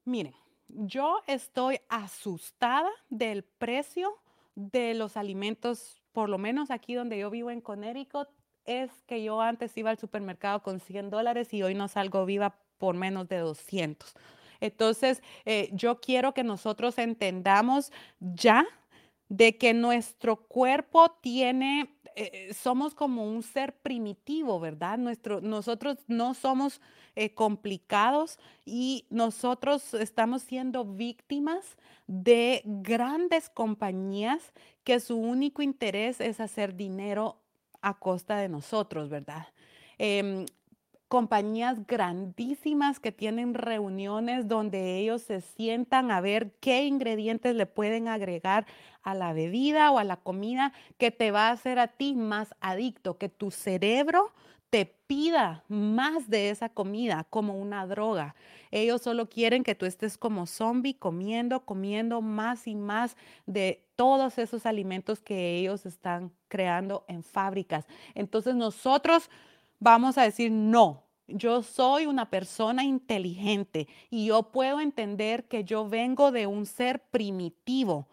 [0.05, 0.33] Miren,
[0.67, 4.15] yo estoy asustada del precio
[4.55, 8.27] de los alimentos, por lo menos aquí donde yo vivo en Connecticut,
[8.65, 12.59] es que yo antes iba al supermercado con 100 dólares y hoy no salgo viva
[12.77, 14.13] por menos de 200.
[14.61, 18.67] Entonces, eh, yo quiero que nosotros entendamos ya
[19.29, 24.97] de que nuestro cuerpo tiene, eh, somos como un ser primitivo, ¿verdad?
[24.97, 26.81] Nuestro, nosotros no somos
[27.15, 31.77] eh, complicados y nosotros estamos siendo víctimas
[32.07, 34.51] de grandes compañías
[34.83, 37.37] que su único interés es hacer dinero
[37.81, 39.47] a costa de nosotros, ¿verdad?
[39.97, 40.45] Em,
[41.09, 48.07] compañías grandísimas que tienen reuniones donde ellos se sientan a ver qué ingredientes le pueden
[48.07, 48.67] agregar
[49.01, 52.55] a la bebida o a la comida que te va a hacer a ti más
[52.61, 54.31] adicto, que tu cerebro
[54.69, 58.35] te pida más de esa comida como una droga.
[58.69, 63.17] Ellos solo quieren que tú estés como zombie comiendo, comiendo más y más
[63.47, 67.87] de todos esos alimentos que ellos están creando en fábricas.
[68.13, 69.31] Entonces nosotros
[69.79, 75.87] vamos a decir, no, yo soy una persona inteligente y yo puedo entender que yo
[75.87, 78.07] vengo de un ser primitivo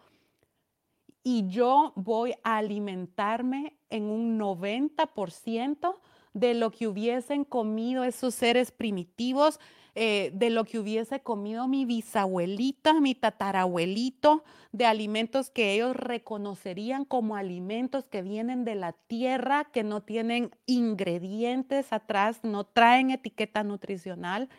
[1.23, 5.99] y yo voy a alimentarme en un 90%
[6.33, 9.59] de lo que hubiesen comido esos seres primitivos
[9.99, 17.03] eh, de lo que hubiese comido mi bisabuelita, mi tatarabuelito, de alimentos que ellos reconocerían
[17.03, 23.63] como alimentos que vienen de la tierra, que no tienen ingredientes atrás, no traen etiqueta
[23.63, 24.49] nutricional.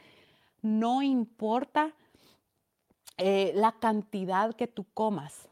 [0.60, 1.94] No importa
[3.16, 5.48] eh, la cantidad que tú comas.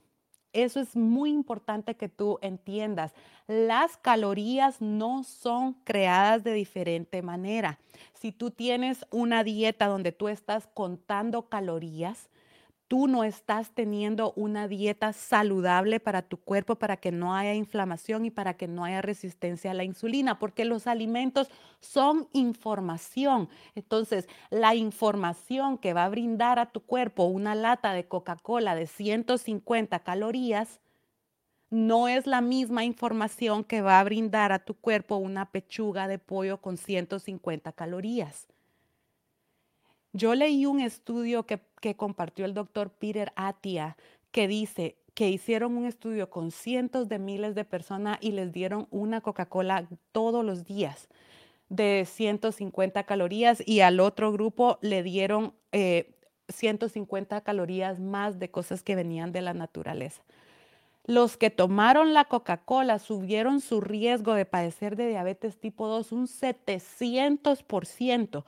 [0.56, 3.12] Eso es muy importante que tú entiendas.
[3.46, 7.78] Las calorías no son creadas de diferente manera.
[8.14, 12.30] Si tú tienes una dieta donde tú estás contando calorías,
[12.88, 18.24] tú no estás teniendo una dieta saludable para tu cuerpo, para que no haya inflamación
[18.24, 21.48] y para que no haya resistencia a la insulina, porque los alimentos
[21.80, 23.48] son información.
[23.74, 28.86] Entonces, la información que va a brindar a tu cuerpo una lata de Coca-Cola de
[28.86, 30.80] 150 calorías,
[31.68, 36.18] no es la misma información que va a brindar a tu cuerpo una pechuga de
[36.20, 38.46] pollo con 150 calorías.
[40.16, 41.60] Yo leí un estudio que,
[41.94, 43.96] compartió el doctor Peter Atia
[44.32, 48.86] que dice que hicieron un estudio con cientos de miles de personas y les dieron
[48.90, 51.08] una Coca-Cola todos los días
[51.68, 55.54] de 150 calorías y al otro grupo le dieron
[56.48, 60.22] 150 eh, calorías más de cosas que venían de la naturaleza.
[61.04, 66.26] Los que tomaron la Coca-Cola subieron su riesgo de padecer de diabetes tipo 2 un
[66.26, 68.44] 700%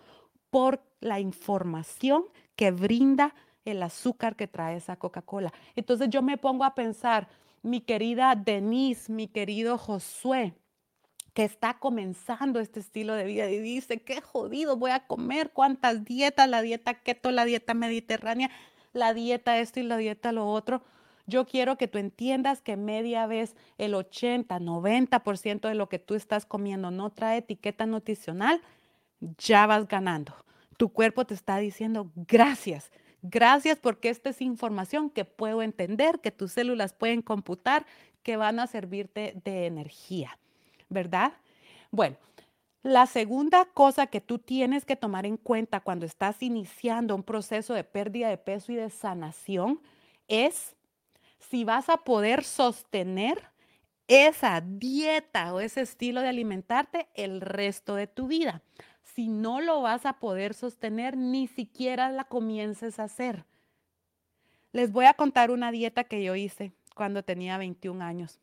[0.51, 2.25] por la información
[2.59, 5.53] que brinda el azúcar que trae esa Coca-Cola.
[5.77, 7.29] Entonces yo me pongo a pensar,
[7.63, 10.55] mi querida Denise, mi querido Josué,
[11.35, 16.05] que está comenzando este estilo de vida y dice, qué jodido voy a comer, cuántas
[16.05, 18.51] dietas, la dieta keto, la dieta mediterránea,
[18.93, 20.83] la dieta esto y la dieta lo otro.
[21.29, 26.17] Yo quiero que tú entiendas que media vez el 80, 90% de lo que tú
[26.17, 28.61] estás comiendo no trae etiqueta nutricional,
[29.21, 30.35] ya vas ganando.
[30.79, 32.91] Tu cuerpo te está diciendo gracias.
[33.21, 37.85] Gracias porque esta es información que puedo entender, que tus células pueden computar,
[38.23, 40.39] que van a servirte de energía,
[40.89, 41.33] ¿verdad?
[41.91, 42.17] Bueno,
[42.83, 47.75] la segunda cosa que tú tienes que tomar en cuenta cuando estás iniciando un proceso
[47.75, 49.81] de pérdida de peso y de sanación
[50.29, 50.77] es
[51.39, 53.43] si vas a poder sostener
[54.07, 58.63] esa dieta o ese estilo de alimentarte el resto de tu vida.
[59.15, 63.45] Si no lo vas a poder sostener, ni siquiera la comiences a hacer.
[64.73, 68.39] Les voy a contar una dieta que yo hice cuando tenía 21 años.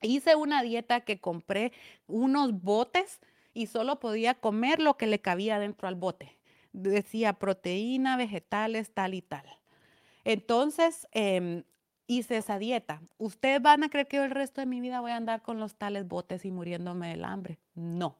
[0.00, 1.72] Hice una dieta que compré
[2.06, 3.20] unos botes
[3.54, 6.38] y solo podía comer lo que le cabía dentro al bote.
[6.72, 9.44] Decía proteína, vegetales, tal y tal.
[10.24, 11.64] Entonces, em,
[12.06, 13.02] hice esa dieta.
[13.18, 15.58] Ustedes van a creer que yo el resto de mi vida voy a andar con
[15.58, 17.58] los tales botes y muriéndome del hambre.
[17.74, 18.16] No.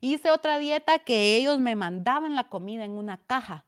[0.00, 3.64] Hice otra dieta que ellos me mandaban la comida en una caja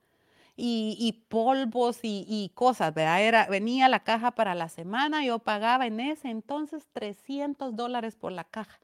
[0.63, 3.23] y, polvos y, cosas, ¿verdad?
[3.23, 8.33] Era, venía la caja para la semana, yo pagaba en ese entonces 300 dólares por
[8.33, 8.79] la caja.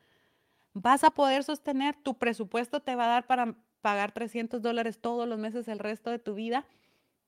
[0.73, 1.95] ¿Vas a poder sostener?
[1.95, 6.11] ¿Tu presupuesto te va a dar para pagar 300 dólares todos los meses el resto
[6.11, 6.65] de tu vida?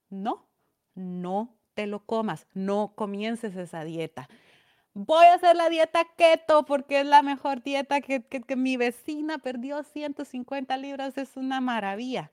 [0.08, 0.46] No,
[0.94, 4.28] no te lo comas, no comiences esa dieta.
[4.94, 8.24] Voy a hacer la dieta keto porque es la mejor dieta que,
[8.56, 12.32] mi vecina perdió 150 libras, es una maravilla.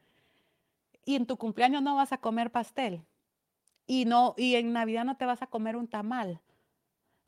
[1.06, 3.04] Y en tu cumpleaños no vas a comer pastel.
[3.86, 6.42] Y no y en Navidad no te vas a comer un tamal.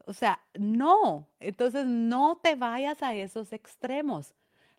[0.05, 1.27] O sea, no.
[1.39, 4.33] Entonces no te vayas a esos extremos.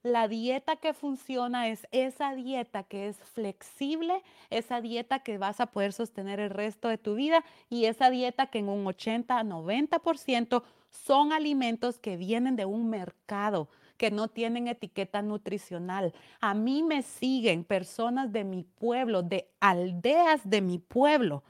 [0.05, 5.67] La dieta que funciona es esa dieta que es flexible, esa dieta que vas a
[5.67, 10.63] poder sostener el resto de tu vida y esa dieta que en un 80 90%
[10.91, 16.15] son alimentos que vienen de un mercado que no tienen etiqueta nutricional.
[16.41, 21.43] A mí me siguen personas de mi pueblo, de aldeas de mi pueblo.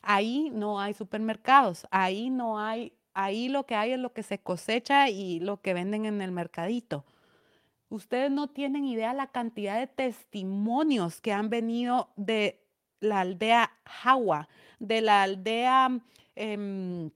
[0.00, 4.38] Ahí no hay supermercados, ahí no hay, ahí lo que hay es lo que se
[4.38, 7.04] cosecha y lo que venden en el mercadito.
[7.90, 12.64] Ustedes no tienen idea la cantidad de testimonios que han venido de
[13.00, 16.00] la aldea Jawa, de la aldea,
[16.36, 17.10] em,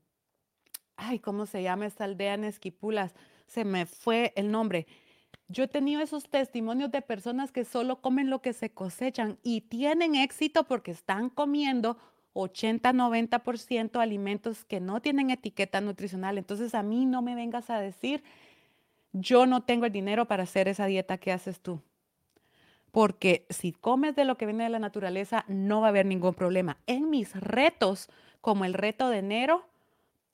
[0.97, 3.15] ay, ¿cómo se llama esta aldea en Esquipulas?
[3.47, 4.87] Se me fue el nombre.
[5.47, 9.61] Yo he tenido esos testimonios de personas que solo comen lo que se cosechan y
[9.63, 11.99] tienen éxito porque están comiendo
[12.33, 16.39] 80-90% alimentos que no tienen etiqueta nutricional.
[16.39, 18.25] Entonces a mí no me vengas a decir
[19.15, 21.81] yo no tengo el dinero para hacer esa dieta que haces tú.
[22.91, 26.35] Porque si comes de lo que viene de la naturaleza, no va a haber ningún
[26.35, 26.77] problema.
[26.87, 28.09] En mis retos,
[28.41, 29.67] como el reto de enero,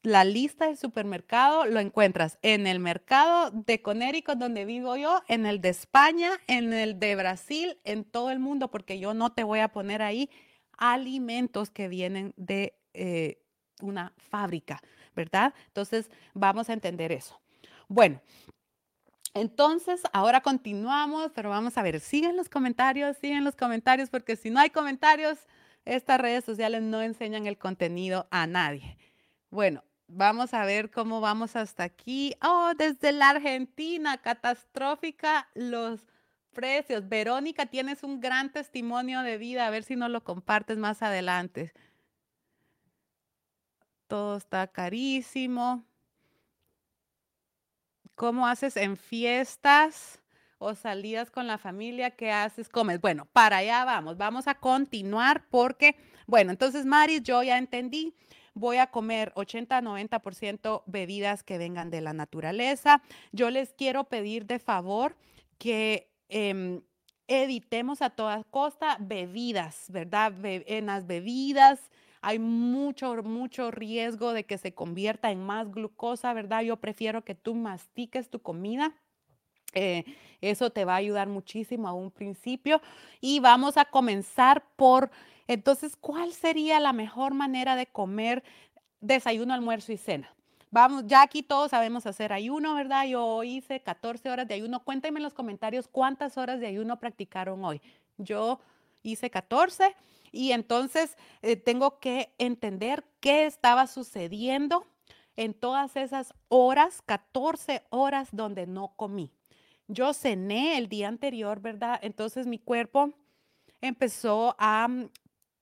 [0.03, 5.45] la lista de supermercado lo encuentras en el mercado de Conérico, donde vivo yo, en
[5.45, 9.45] el de España, en el de Brasil, en todo el mundo, porque yo no te
[9.45, 10.31] voy a poner ahí
[10.79, 13.43] alimentos que vienen de eh,
[13.83, 14.81] una fábrica,
[15.15, 15.53] ¿verdad?
[15.67, 17.39] Entonces, vamos a entender eso.
[17.89, 18.21] Bueno,
[19.35, 24.51] entonces, ahora continuamos, pero vamos a ver, siguen los comentarios, siguen los comentarios, porque si
[24.51, 25.39] no hay comentarios,
[25.85, 28.97] estas redes sociales no enseñan el contenido a nadie.
[29.51, 32.35] Bueno, vamos a ver cómo vamos hasta aquí.
[32.43, 36.01] Oh, desde la Argentina, catastrófica los
[36.53, 37.09] precios.
[37.09, 41.73] Verónica, tienes un gran testimonio de vida, a ver si nos lo compartes más adelante.
[44.09, 45.85] Todo está carísimo.
[48.21, 50.21] ¿Cómo haces en fiestas
[50.59, 52.11] o salidas con la familia?
[52.11, 52.69] ¿Qué haces?
[52.69, 53.01] Comes.
[53.01, 54.19] Bueno, para allá vamos.
[54.19, 55.97] Vamos a continuar porque,
[56.27, 58.13] bueno, entonces, Mari, yo ya entendí.
[58.53, 63.01] voy a comer 80-90% bebidas que vengan de la naturaleza.
[63.33, 65.17] Yo les quiero pedir de favor
[65.57, 66.83] que em,
[67.27, 70.35] evitemos a toda costa bebidas, ¿verdad?
[70.45, 71.91] en las bebidas
[72.23, 76.63] hay mucho, mucho riesgo de que se convierta en más glucosa, ¿verdad?
[76.63, 78.95] Yo prefiero que tú mastiques tu comida.
[79.73, 80.05] Eh,
[80.41, 82.83] eso te va a ayudar muchísimo a un principio.
[83.21, 85.11] Y vamos a comenzar por,
[85.47, 88.43] entonces, ¿cuál sería la mejor manera de comer
[89.01, 90.35] desayuno, almuerzo y cena?
[90.73, 93.07] Vamos, ya aquí todos sabemos hacer ayuno, ¿verdad?
[93.07, 94.85] Yo hice 14 horas de ayuno.
[94.85, 97.81] Cuéntenme en los comentarios cuántas horas de ayuno practicaron hoy.
[98.19, 98.61] Yo
[99.03, 99.97] hice 14
[100.33, 104.87] y entonces eh, tengo que entender qué estaba sucediendo
[105.37, 109.33] en todas esas horas, 14 horas donde no comí.
[109.89, 111.99] Yo cené el día anterior, ¿verdad?
[112.03, 113.13] Entonces mi cuerpo
[113.81, 115.09] empezó a mm,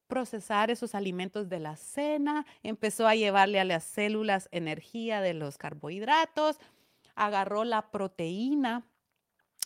[0.07, 5.59] procesar esos alimentos de la cena, empezó a llevarle a las células energía de los
[5.59, 6.59] carbohidratos,
[7.15, 8.85] agarró la proteína,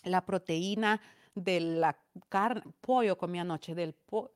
[0.05, 1.01] la proteína
[1.35, 1.99] de la
[2.29, 4.31] carne, pollo comí anoche, del pollo.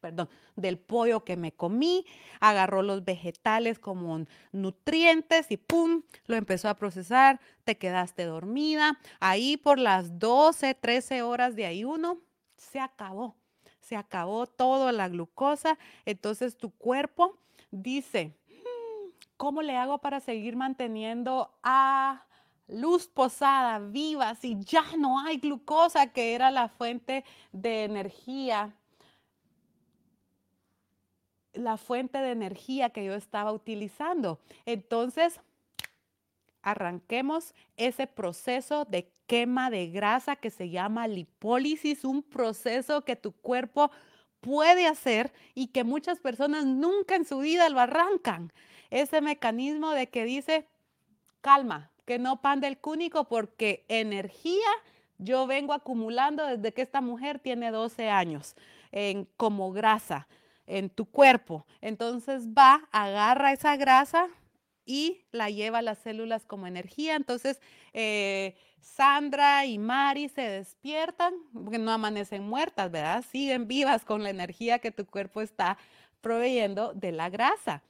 [0.00, 2.06] Perdón, del pollo que me comí,
[2.40, 8.98] agarró los vegetales como nutrientes y pum, lo empezó a procesar, te quedaste dormida.
[9.20, 12.18] Ahí por las 12, 13 horas de ayuno,
[12.56, 13.36] se acabó,
[13.80, 15.78] se acabó toda la glucosa.
[16.04, 17.38] Entonces tu cuerpo
[17.70, 18.34] dice,
[19.36, 22.24] ¿cómo le hago para seguir manteniendo a
[22.68, 28.74] luz posada, viva, si ya no hay glucosa, que era la fuente de energía
[31.52, 34.38] la fuente de energía que yo estaba utilizando.
[34.66, 35.40] Entonces,
[36.62, 43.32] arranquemos ese proceso de quema de grasa que se llama lipólisis, un proceso que tu
[43.32, 43.90] cuerpo
[44.40, 48.52] puede hacer y que muchas personas nunca en su vida lo arrancan.
[48.90, 50.66] Ese mecanismo de que dice,
[51.40, 54.68] calma, que no pan del cúnico porque energía
[55.18, 58.54] yo vengo acumulando desde que esta mujer tiene 12 años
[58.92, 60.26] en, como grasa
[60.68, 61.66] en tu cuerpo.
[61.80, 64.28] Entonces va, agarra esa grasa
[64.84, 67.16] y la lleva a las células como energía.
[67.16, 67.60] Entonces,
[67.92, 73.24] eh, Sandra y Mari se despiertan, no amanecen muertas, ¿verdad?
[73.30, 75.78] Siguen vivas con la energía que tu cuerpo está
[76.20, 77.82] proveyendo de la grasa.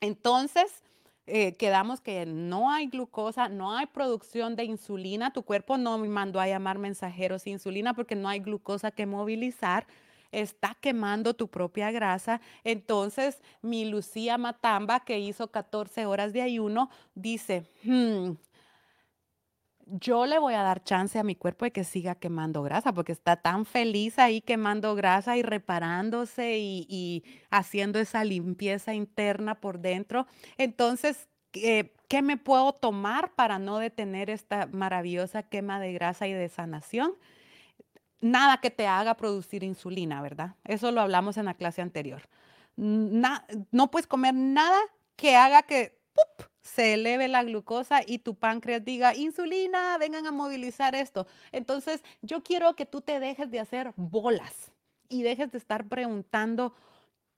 [0.00, 0.82] Entonces,
[1.26, 5.32] eh, quedamos que no hay glucosa, no hay producción de insulina.
[5.32, 9.04] Tu cuerpo no me mandó a llamar mensajeros de insulina porque no hay glucosa que
[9.04, 9.86] movilizar
[10.32, 12.40] está quemando tu propia grasa.
[12.64, 18.32] Entonces, mi Lucía Matamba, que hizo 14 horas de ayuno, dice, hmm,
[19.90, 23.12] yo le voy a dar chance a mi cuerpo de que siga quemando grasa, porque
[23.12, 30.26] está tan feliz ahí quemando grasa y reparándose y, haciendo esa limpieza interna por dentro.
[30.58, 36.32] Entonces, eh, ¿qué me puedo tomar para no detener esta maravillosa quema de grasa y
[36.34, 37.12] de sanación?
[38.20, 40.56] Nada que te haga producir insulina, ¿verdad?
[40.64, 42.28] Eso lo hablamos en la clase anterior.
[42.76, 44.78] no puedes comer nada
[45.16, 45.98] que haga que
[46.62, 51.26] se eleve la glucosa y tu páncreas diga, insulina, vengan a movilizar esto.
[51.50, 54.70] Entonces, yo quiero que tú te dejes de hacer bolas
[55.08, 56.74] y dejes de estar preguntando,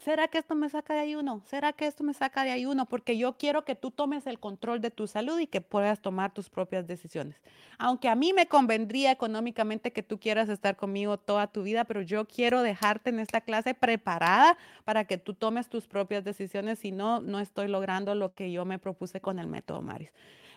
[0.00, 1.42] ¿será que esto me saca de ayuno?
[1.46, 2.86] ¿Será que esto me saca de ayuno?
[2.86, 6.32] Porque yo quiero que tú tomes el control de tu salud y que puedas tomar
[6.32, 7.36] tus propias decisiones.
[7.78, 12.02] Aunque a mí me convendría económicamente que tú quieras estar conmigo toda tu vida, pero
[12.02, 16.78] yo quiero dejarte en esta clase preparada para que tú tomes tus propias decisiones.
[16.78, 20.10] Si no, no estoy logrando lo que yo me propuse con el método Maris.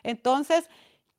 [0.03, 0.69] Entonces,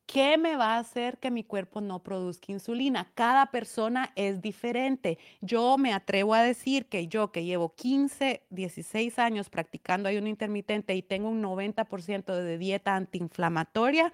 [0.06, 3.10] ¿Qué me va a hacer que mi cuerpo no produzca insulina?
[3.14, 5.18] Cada persona es diferente.
[5.40, 10.94] Yo me atrevo a decir que yo que llevo 15, 16 años practicando ayuno intermitente
[10.94, 14.12] y tengo un 90% de dieta antiinflamatoria,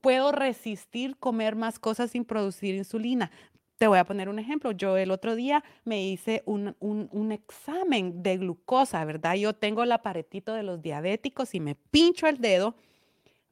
[0.00, 3.30] puedo resistir comer más cosas sin producir insulina.
[3.76, 4.72] Te voy a poner un ejemplo.
[4.72, 9.34] Yo el otro día me hice un, un, examen de glucosa, ¿verdad?
[9.34, 12.76] Yo tengo el aparatito de los diabéticos y me pincho el dedo,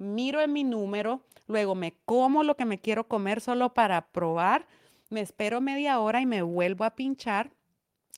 [0.05, 4.67] miro en mi número, luego me como lo que me quiero comer solo para probar,
[5.11, 7.51] me espero media hora y me vuelvo a pinchar.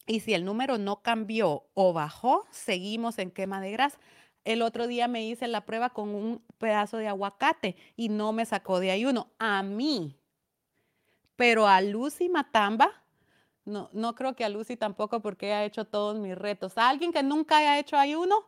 [0.06, 3.98] Y si el número no cambió o bajó, seguimos en quema de grasa.
[4.44, 8.46] El otro día me hice la prueba con un pedazo de aguacate y no me
[8.46, 9.32] sacó de ayuno.
[9.38, 10.16] A mí.
[11.34, 13.02] Pero a Lucy Matamba,
[13.64, 16.78] no, no creo que a Lucy tampoco porque ha hecho todos mis retos.
[16.78, 18.46] A alguien que nunca haya hecho ayuno,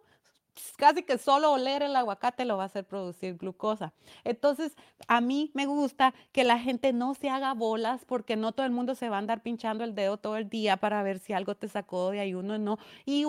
[0.77, 3.93] casi que solo oler el aguacate lo va a hacer producir glucosa.
[4.25, 8.67] Entonces, a mí me gusta que la gente no se haga bolas porque no todo
[8.67, 11.33] el mundo se va a andar pinchando el dedo todo el día para ver si
[11.33, 12.79] algo te sacó de ayuno o no.
[13.05, 13.27] Y,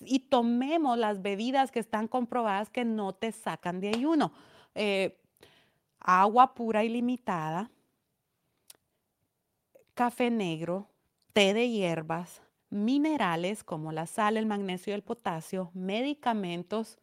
[0.00, 4.32] y tomemos las bebidas que están comprobadas que no te sacan de ayuno.
[4.74, 5.18] Eh,
[6.00, 7.70] agua pura y limitada,
[9.94, 10.88] café negro,
[11.32, 16.98] té de hierbas, minerales como la sal, el magnesio y el potasio, medicamentos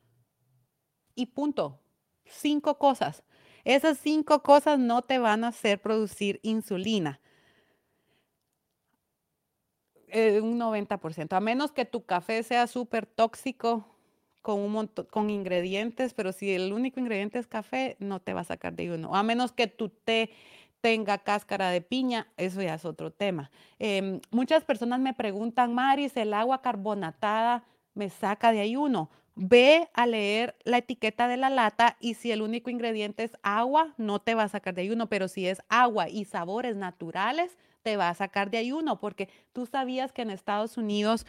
[1.15, 1.79] y punto.
[2.25, 3.23] Cinco cosas.
[3.63, 7.19] Esas cinco cosas no te van a hacer producir insulina.
[10.07, 13.85] Eh, un 90%, a menos que tu café sea súper tóxico
[14.41, 18.43] con un con ingredientes, pero si el único ingrediente es café, no te va a
[18.45, 19.15] sacar de uno.
[19.15, 20.29] A menos que tu té
[20.85, 23.49] tenga cáscara de piña, eso ya es otro tema.
[23.79, 27.63] Em, muchas personas me preguntan, Maris, ¿el agua carbonatada
[27.95, 29.09] me saca de ayuno?
[29.33, 33.95] Ve a leer la etiqueta de la lata y si el único ingrediente es agua,
[33.97, 37.97] no te va a sacar de ayuno, pero si es agua y sabores naturales, te
[37.97, 41.25] va a sacar de ayuno, porque tú sabías que en Estados Unidos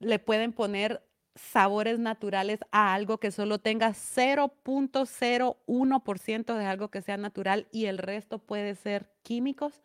[0.00, 1.02] le pueden poner
[1.38, 7.98] sabores naturales a algo que solo tenga 0.01% de algo que sea natural y el
[7.98, 9.82] resto puede ser químicos.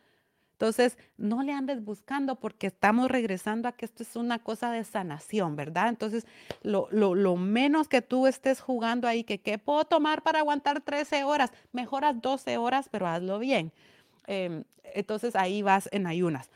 [0.54, 4.84] Entonces, no le andes buscando porque estamos regresando a que esto es una cosa de
[4.84, 5.89] sanación, ¿verdad?
[5.89, 6.26] Entonces,
[6.62, 11.51] lo, menos que tú estés jugando ahí, que qué puedo tomar para aguantar 13 horas,
[11.72, 13.74] mejoras 12 horas, pero hazlo bien.
[14.28, 16.49] Em, entonces, ahí vas en ayunas.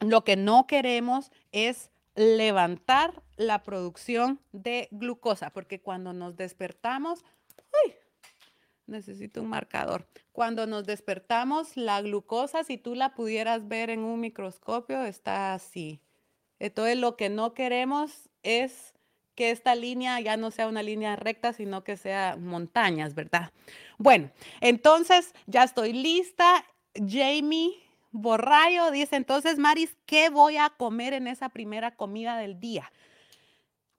[0.00, 7.24] Lo que no queremos es levantar la producción de glucosa, porque cuando nos despertamos,
[8.86, 10.06] necesito un marcador.
[10.32, 16.00] Cuando nos despertamos, la glucosa, si tú la pudieras ver en un microscopio, está así.
[16.58, 18.94] Entonces, lo que no queremos es
[19.34, 23.50] que esta línea ya no sea una línea recta, sino que sea montañas, ¿verdad?
[23.98, 26.64] Bueno, entonces ya estoy lista.
[26.94, 27.81] Jamie
[28.12, 32.92] Borrayo dice, entonces, Maris, ¿qué voy a comer en esa primera comida del día?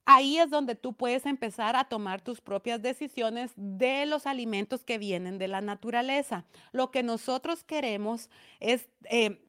[0.05, 4.97] Ahí es donde tú puedes empezar a tomar tus propias decisiones de los alimentos que
[4.97, 6.45] vienen de la naturaleza.
[6.73, 9.41] Lo que nosotros queremos es eh,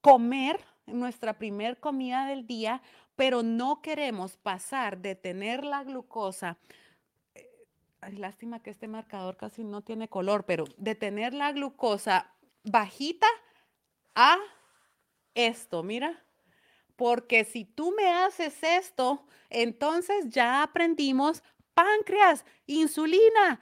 [0.00, 2.82] comer nuestra primera comida del día,
[3.14, 6.56] pero no queremos pasar de tener la glucosa.
[7.34, 7.46] Eh,
[8.12, 12.34] lástima que este marcador casi no tiene color, pero de tener la glucosa
[12.64, 13.26] bajita
[14.14, 14.38] a
[15.34, 16.24] esto, mira.
[16.96, 21.42] Porque si tú me haces esto, entonces ya aprendimos
[21.74, 23.60] páncreas, insulina,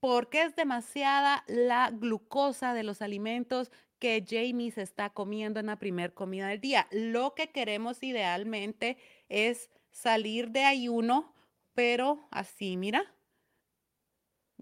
[0.00, 5.78] porque es demasiada la glucosa de los alimentos que Jamie se está comiendo en la
[5.78, 6.88] primer comida del día.
[6.90, 8.96] Lo que queremos idealmente
[9.28, 11.32] es salir de ayuno,
[11.74, 13.14] pero así, mira,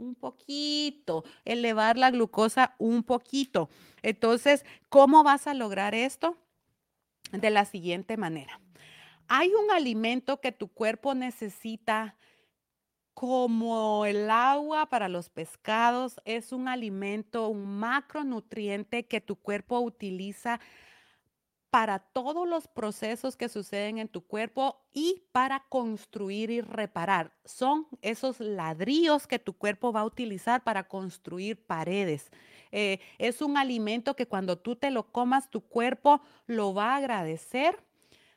[0.00, 3.68] un poquito, elevar la glucosa un poquito.
[4.02, 6.36] Entonces, ¿cómo vas a lograr esto?
[7.32, 8.60] De la siguiente manera.
[9.28, 12.16] Hay un alimento que tu cuerpo necesita
[13.14, 20.58] como el agua para los pescados, es un alimento, un macronutriente que tu cuerpo utiliza
[21.70, 27.32] para todos los procesos que suceden en tu cuerpo y para construir y reparar.
[27.44, 32.30] Son esos ladrillos que tu cuerpo va a utilizar para construir paredes.
[32.72, 36.96] Eh, es un alimento que cuando tú te lo comas, tu cuerpo lo va a
[36.96, 37.82] agradecer,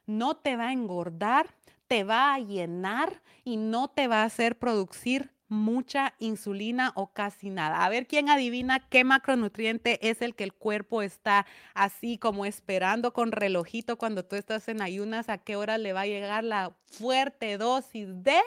[0.06, 1.56] no te va a engordar,
[1.88, 7.50] te va a llenar y no te va a hacer producir mucha insulina o casi
[7.50, 7.86] nada.
[7.86, 13.14] A ver quién adivina qué macronutriente es el que el cuerpo está así como esperando
[13.14, 16.76] con relojito cuando tú estás en ayunas, a qué hora le va a llegar la
[16.86, 18.40] fuerte dosis de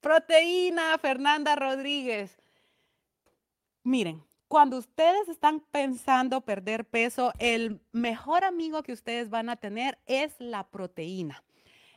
[0.00, 2.36] proteína, Fernanda Rodríguez.
[3.84, 9.98] Miren, cuando ustedes están pensando perder peso, el mejor amigo que ustedes van a tener
[10.06, 11.42] es la proteína.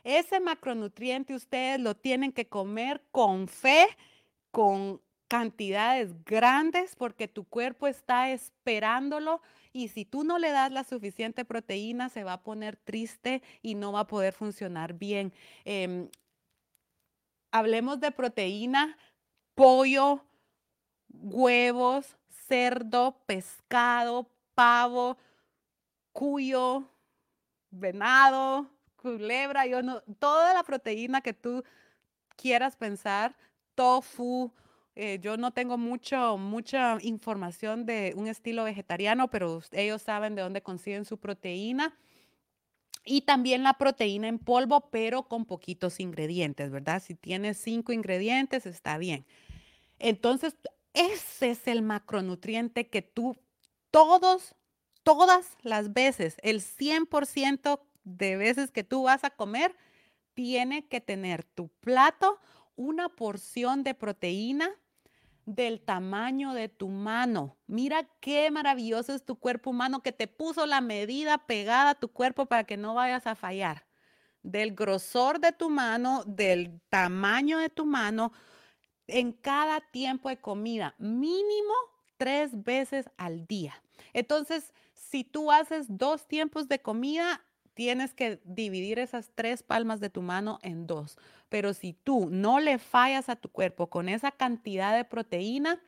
[0.08, 3.86] Ese macronutriente ustedes lo tienen que comer con fe,
[4.50, 10.84] con cantidades grandes, porque tu cuerpo está esperándolo y si tú no le das la
[10.84, 15.30] suficiente proteína, se va a poner triste y no va a poder funcionar bien.
[15.66, 16.08] Em,
[17.50, 18.96] hablemos de proteína,
[19.54, 20.24] pollo,
[21.12, 25.18] huevos, cerdo, pescado, pavo,
[26.14, 26.88] cuyo,
[27.70, 28.70] venado,
[29.00, 31.64] culebra, yo no, toda la proteína que tú
[32.36, 33.34] quieras pensar,
[33.74, 34.52] tofu.
[34.94, 40.42] Eh, yo no tengo mucho, mucha información de un estilo vegetariano, pero ellos saben de
[40.42, 41.96] dónde consiguen su proteína.
[43.04, 47.00] Y también la proteína en polvo, pero con poquitos ingredientes, ¿verdad?
[47.02, 49.24] Si tienes cinco ingredientes, está bien.
[49.98, 50.56] Entonces,
[50.92, 53.36] ese es el macronutriente que tú
[53.90, 54.54] todos,
[55.04, 57.80] todas las veces, el 100%
[58.16, 59.76] de veces que tú vas a comer,
[60.34, 62.38] tiene que tener tu plato
[62.76, 64.70] una porción de proteína
[65.46, 67.56] del tamaño de tu mano.
[67.66, 72.08] Mira qué maravilloso es tu cuerpo humano que te puso la medida pegada a tu
[72.08, 73.86] cuerpo para que no vayas a fallar.
[74.42, 78.32] Del grosor de tu mano, del tamaño de tu mano,
[79.06, 81.74] en cada tiempo de comida, mínimo
[82.18, 83.82] tres veces al día.
[84.12, 87.40] Entonces, si tú haces dos tiempos de comida,
[87.78, 91.16] tienes que dividir esas tres palmas de tu mano en dos.
[91.48, 95.80] Pero si tú no le fallas a tu cuerpo con esa cantidad de proteína,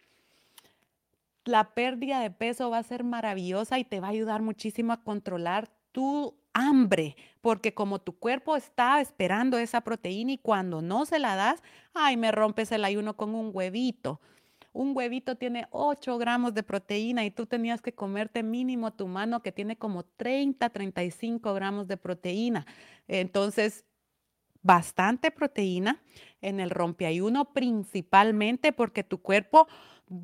[1.44, 5.02] la pérdida de peso va a ser maravillosa y te va a ayudar muchísimo a
[5.02, 11.18] controlar tu hambre, porque como tu cuerpo está esperando esa proteína y cuando no se
[11.18, 11.60] la das,
[11.92, 14.20] ay, me rompes el ayuno con un huevito.
[14.72, 19.42] Un huevito tiene 8 gramos de proteína y tú tenías que comerte mínimo tu mano
[19.42, 22.66] que tiene como 30, 35 gramos de proteína.
[23.08, 23.84] Entonces,
[24.62, 26.02] bastante proteína
[26.40, 29.66] en el rompeayuno principalmente porque tu cuerpo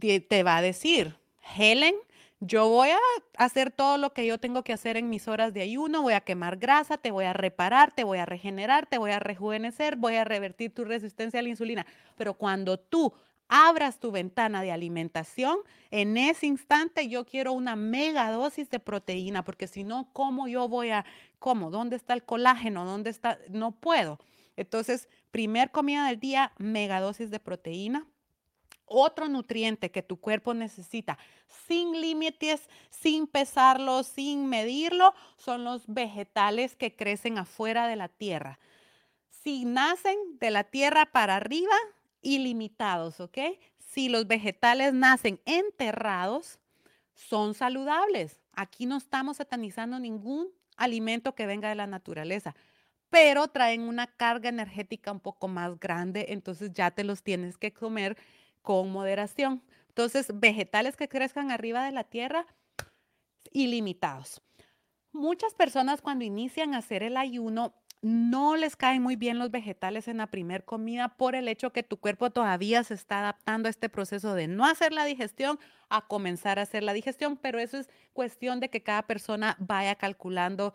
[0.01, 1.17] te va a decir,
[1.57, 1.95] Helen,
[2.41, 2.99] yo voy a
[3.39, 6.21] hacer todo lo que yo tengo que hacer en mis horas de ayuno, voy a
[6.21, 10.17] quemar grasa, te voy a reparar, te voy a regenerar, te voy a rejuvenecer, voy
[10.17, 11.87] a revertir tu resistencia a la insulina.
[12.17, 13.15] Pero cuando tú
[13.49, 15.59] abras tu ventana de alimentación,
[15.91, 20.69] en ese instante yo quiero una mega dosis de proteína, porque si no, ¿cómo yo
[20.69, 21.05] voy a,
[21.39, 21.71] cómo?
[21.71, 22.85] ¿Dónde está el colágeno?
[22.85, 23.39] ¿Dónde está?
[23.49, 24.19] No puedo.
[24.57, 28.07] Entonces, primer comida del día, mega dosis de proteína.
[28.89, 31.19] Otro nutriente que tu cuerpo necesita
[31.67, 38.61] sin límites, sin pesarlo, sin medirlo, son los vegetales que crecen afuera de la tierra.
[39.29, 41.75] Si nacen de la tierra para arriba,
[42.27, 43.39] ilimitados, ¿ok?
[43.79, 46.59] Si los vegetales nacen enterrados,
[47.15, 48.41] son saludables.
[48.53, 52.55] Aquí no estamos satanizando ningún alimento que venga de la naturaleza,
[53.11, 57.73] pero traen una carga energética un poco más grande, entonces ya te los tienes que
[57.73, 58.19] comer
[58.61, 59.63] con moderación.
[59.89, 62.45] Entonces, vegetales que crezcan arriba de la tierra,
[63.53, 64.43] ilimitados.
[65.13, 67.73] Muchas personas cuando inician a hacer el ayuno
[68.07, 71.83] no les caen muy bien los vegetales en la primer comida por el hecho que
[71.83, 76.07] tu cuerpo todavía se está adaptando a este proceso de no hacer la digestión a
[76.07, 80.73] comenzar a hacer la digestión, pero eso es cuestión de que cada persona vaya calculando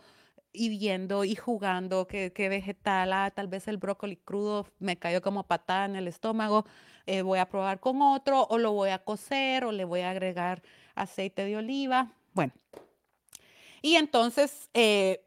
[0.52, 5.44] y viendo y jugando qué, vegetal, ah, tal vez el brócoli crudo me cayó como
[5.44, 6.66] patada en el estómago,
[7.06, 10.10] eh, voy a probar con otro o lo voy a cocer o le voy a
[10.10, 10.62] agregar
[10.96, 12.12] aceite de oliva.
[12.34, 12.52] Bueno,
[13.82, 14.70] y entonces...
[14.74, 15.24] Eh,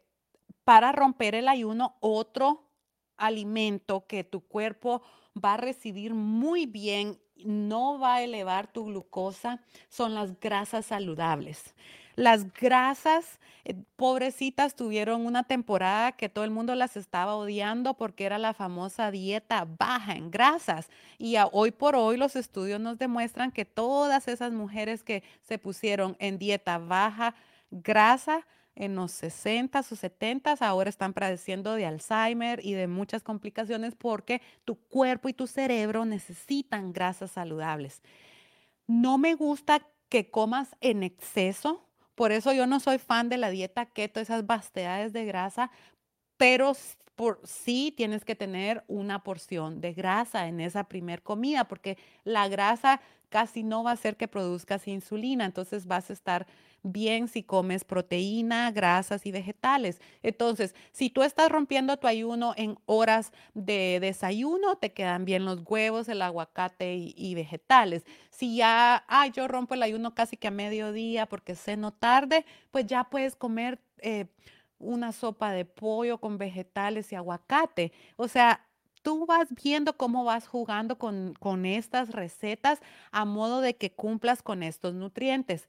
[0.65, 2.63] para romper el ayuno, otro
[3.15, 5.01] alimento que tu cuerpo
[5.41, 11.75] va a recibir muy bien, no va a elevar tu glucosa, son las grasas saludables.
[12.15, 18.25] Las grasas, eh, pobrecitas, tuvieron una temporada que todo el mundo las estaba odiando porque
[18.25, 20.89] era la famosa dieta baja en grasas.
[21.17, 26.15] Y hoy por hoy los estudios nos demuestran que todas esas mujeres que se pusieron
[26.19, 27.35] en dieta baja
[27.69, 33.95] grasa, en los 60 o 70 ahora están padeciendo de Alzheimer y de muchas complicaciones
[33.95, 38.01] porque tu cuerpo y tu cerebro necesitan grasas saludables.
[38.87, 43.49] No me gusta que comas en exceso, por eso yo no soy fan de la
[43.49, 45.71] dieta keto, esas vastedades de grasa,
[46.37, 46.73] pero
[47.15, 52.47] por, sí tienes que tener una porción de grasa en esa primer comida, porque la
[52.47, 56.47] grasa casi no va a hacer que produzcas insulina, entonces vas a estar
[56.85, 59.99] bien si comes proteína, grasas y vegetales.
[60.21, 65.61] Entonces, si tú estás rompiendo tu ayuno en horas de desayuno, te quedan bien los
[65.65, 68.05] huevos, el aguacate y, vegetales.
[68.29, 72.85] Si ya, ay, yo rompo el ayuno casi que a mediodía porque ceno tarde, pues
[72.85, 74.27] ya puedes comer eh,
[74.77, 77.91] una sopa de pollo con vegetales y aguacate.
[78.15, 78.63] O sea,
[79.01, 82.79] tú vas viendo cómo vas jugando con, con estas recetas
[83.11, 85.67] a modo de que cumplas con estos nutrientes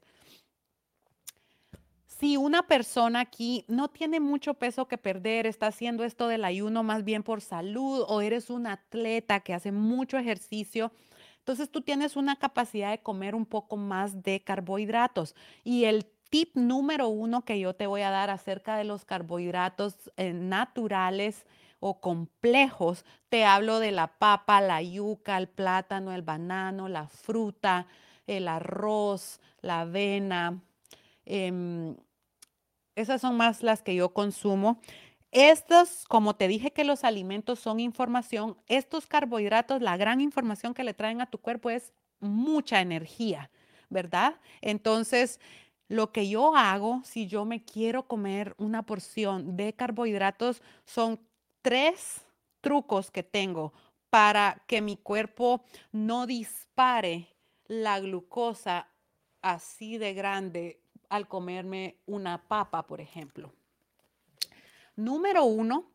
[2.19, 6.83] si una persona aquí no tiene mucho peso que perder, está haciendo esto del ayuno
[6.83, 10.91] más bien por salud o eres un atleta que hace mucho ejercicio,
[11.37, 15.35] entonces tú tienes una capacidad de comer un poco más de carbohidratos.
[15.63, 19.95] Y el tip número uno que yo te voy a dar acerca de los carbohidratos
[20.17, 21.45] eh, naturales
[21.79, 27.87] o complejos, te hablo de la papa, la yuca, el plátano, el banano, la fruta,
[28.25, 30.59] el arroz, la avena.
[31.25, 31.95] Em,
[32.97, 34.79] esas son más las que yo consumo.
[35.31, 40.83] estos, como te dije que los alimentos son información, estos carbohidratos, la gran información que
[40.83, 43.51] le traen a tu cuerpo es mucha energía,
[43.89, 44.35] ¿verdad?
[44.61, 45.39] Entonces,
[45.89, 51.19] lo que yo hago si yo me quiero comer una porción de carbohidratos son
[51.61, 52.25] tres
[52.61, 53.73] trucos que tengo
[54.09, 57.27] para que mi cuerpo no dispare
[57.67, 58.87] la glucosa
[59.41, 63.51] así de grande al comerme una papa, por ejemplo.
[64.95, 65.91] Número uno,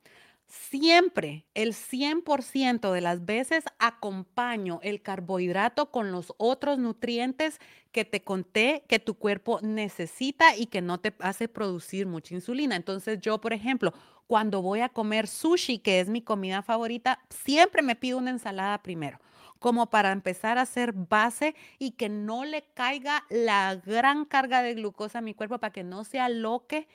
[0.46, 7.58] siempre el 100% de las veces acompaño el carbohidrato con los otros nutrientes
[7.90, 12.76] que te conté que tu cuerpo necesita y que no te hace producir mucha insulina.
[12.76, 13.92] Entonces yo, por ejemplo,
[14.26, 18.82] cuando voy a comer sushi, que es mi comida favorita, siempre me pido una ensalada
[18.82, 19.18] primero
[19.62, 24.74] como para empezar a hacer base y que no le caiga la gran carga de
[24.74, 26.88] glucosa a mi cuerpo para que no se aloque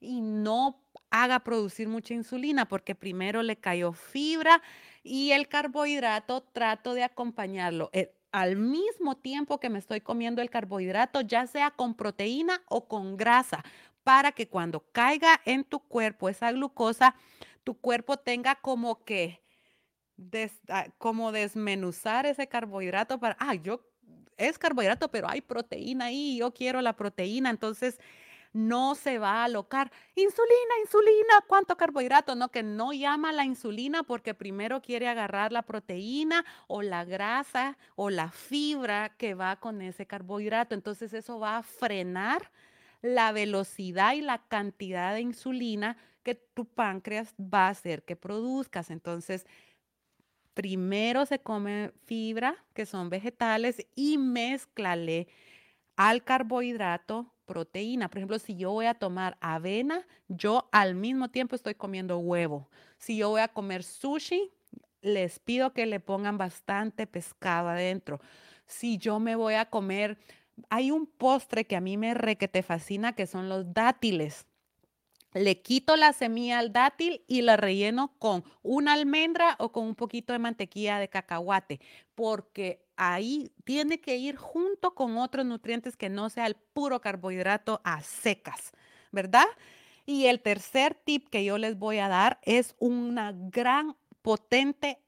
[0.00, 4.60] y no haga producir mucha insulina porque primero le cayó fibra
[5.04, 10.50] y el carbohidrato trato de acompañarlo eh, al mismo tiempo que me estoy comiendo el
[10.50, 13.64] carbohidrato, ya sea con proteína o con grasa,
[14.02, 17.14] para que cuando caiga en tu cuerpo esa glucosa,
[17.62, 19.39] tu cuerpo tenga como que
[20.68, 23.80] ah, como desmenuzar ese carbohidrato para, ah, yo
[24.36, 27.98] es carbohidrato, pero hay proteína ahí, yo quiero la proteína, entonces
[28.52, 29.92] no se va a alocar.
[30.14, 32.34] Insulina, insulina, ¿cuánto carbohidrato?
[32.34, 37.78] No, que no llama la insulina porque primero quiere agarrar la proteína o la grasa
[37.94, 40.74] o la fibra que va con ese carbohidrato.
[40.74, 42.50] Entonces eso va a frenar
[43.02, 48.90] la velocidad y la cantidad de insulina que tu páncreas va a hacer que produzcas.
[48.90, 49.46] Entonces,
[50.60, 55.26] primero se come fibra, que son vegetales, y mezclale
[55.96, 58.10] al carbohidrato proteína.
[58.10, 62.68] Por ejemplo, si yo voy a tomar avena, yo al mismo tiempo estoy comiendo huevo.
[62.98, 64.52] Si yo voy a comer sushi,
[65.00, 68.20] les pido que le pongan bastante pescado adentro.
[68.66, 70.18] Si yo me voy a comer
[70.68, 74.44] hay un postre que a mí me re que te fascina, que son los dátiles.
[75.32, 79.94] Le quito la semilla al dátil y la relleno con una almendra o con un
[79.94, 81.80] poquito de mantequilla de cacahuate,
[82.16, 87.80] porque ahí tiene que ir junto con otros nutrientes que no sea el puro carbohidrato
[87.84, 88.72] a secas,
[89.12, 89.46] ¿verdad?
[90.04, 95.00] Y el tercer tip que yo les voy a dar es una gran potente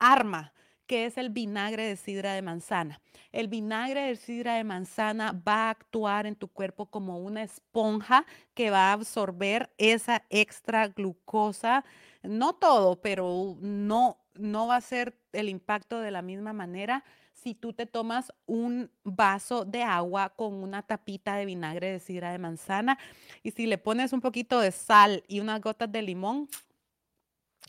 [0.00, 0.52] arma
[0.86, 3.00] que es el vinagre de sidra de manzana.
[3.30, 8.26] El vinagre de sidra de manzana va a actuar en tu cuerpo como una esponja
[8.54, 11.84] que va a absorber esa extra glucosa.
[12.22, 17.54] No todo, pero no, no va a ser el impacto de la misma manera si
[17.54, 22.38] tú te tomas un vaso de agua con una tapita de vinagre de sidra de
[22.38, 22.98] manzana
[23.42, 26.48] y si le pones un poquito de sal y unas gotas de limón,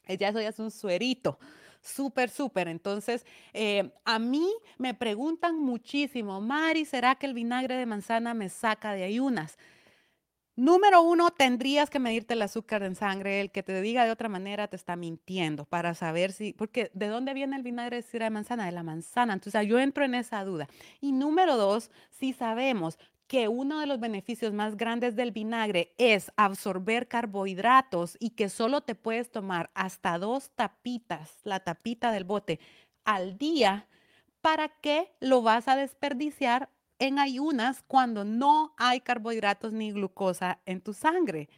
[0.07, 1.39] ya eso ya es un suerito
[1.83, 2.67] súper, súper.
[2.67, 8.49] Entonces, eh, a mí me preguntan muchísimo, Mari, ¿será que el vinagre de manzana me
[8.49, 9.57] saca de ayunas?
[10.55, 13.41] Número uno, tendrías que medirte el azúcar en sangre.
[13.41, 17.07] El que te diga de otra manera te está mintiendo para saber si, porque ¿de
[17.07, 18.65] dónde viene el vinagre de sidra de manzana?
[18.67, 19.33] De la manzana.
[19.33, 20.67] Entonces, yo entro en esa duda.
[21.01, 22.99] Y número dos, si sabemos
[23.33, 28.81] que uno de los beneficios más grandes del vinagre es absorber carbohidratos y que solo
[28.81, 32.59] te puedes tomar hasta dos tapitas, la tapita del bote
[33.05, 33.87] al día,
[34.41, 36.69] ¿para qué lo vas a desperdiciar
[36.99, 41.49] en ayunas cuando no hay carbohidratos ni glucosa en tu sangre?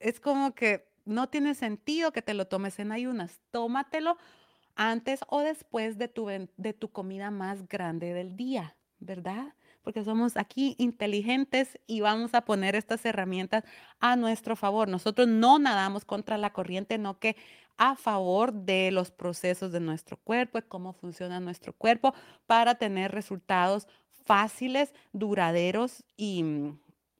[0.00, 3.42] Es como que no tiene sentido que te lo tomes en ayunas.
[3.50, 4.16] Tómatelo
[4.76, 9.52] antes o después de tu, de tu comida más grande del día, ¿verdad?
[9.82, 13.64] Porque somos aquí inteligentes y vamos a poner estas herramientas
[14.00, 14.88] a nuestro favor.
[14.88, 17.36] Nosotros no nadamos contra la corriente, no que
[17.76, 22.14] a favor de los procesos de nuestro cuerpo, y cómo funciona nuestro cuerpo
[22.46, 23.88] para tener resultados
[24.24, 26.44] fáciles, duraderos y,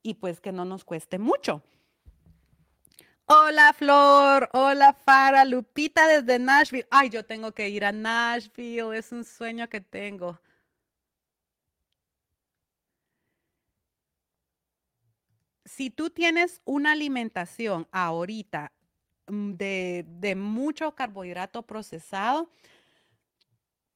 [0.01, 1.61] y pues que no nos cueste mucho.
[3.25, 6.87] Hola Flor, hola Fara, Lupita desde Nashville.
[6.91, 10.39] Ay, yo tengo que ir a Nashville, es un sueño que tengo.
[15.75, 18.71] Si tú tienes una alimentación ahorita
[19.27, 22.51] mm, de, mucho carbohidrato procesado,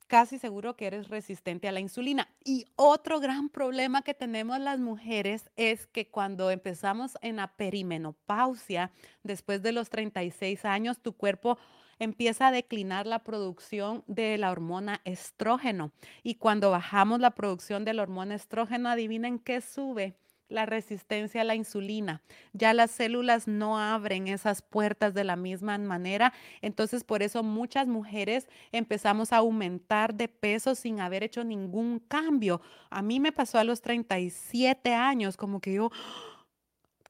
[0.07, 2.30] casi seguro que eres resistente a la insulina.
[2.43, 8.91] Y otro gran problema que tenemos las mujeres es que cuando empezamos en la perimenopausia,
[9.21, 11.59] después de los 36 años, tu cuerpo
[11.99, 15.91] empieza a declinar la producción de la hormona estrógeno.
[16.23, 20.15] Y cuando bajamos la producción de la hormona estrógeno, adivinen qué sube
[20.49, 22.21] la resistencia a la insulina.
[22.53, 26.33] Ya las células no abren esas puertas de la misma manera.
[26.61, 32.61] Entonces, por eso muchas mujeres empezamos a aumentar de peso sin haber hecho ningún cambio.
[32.89, 35.91] A mí me pasó a los 37 años, como que yo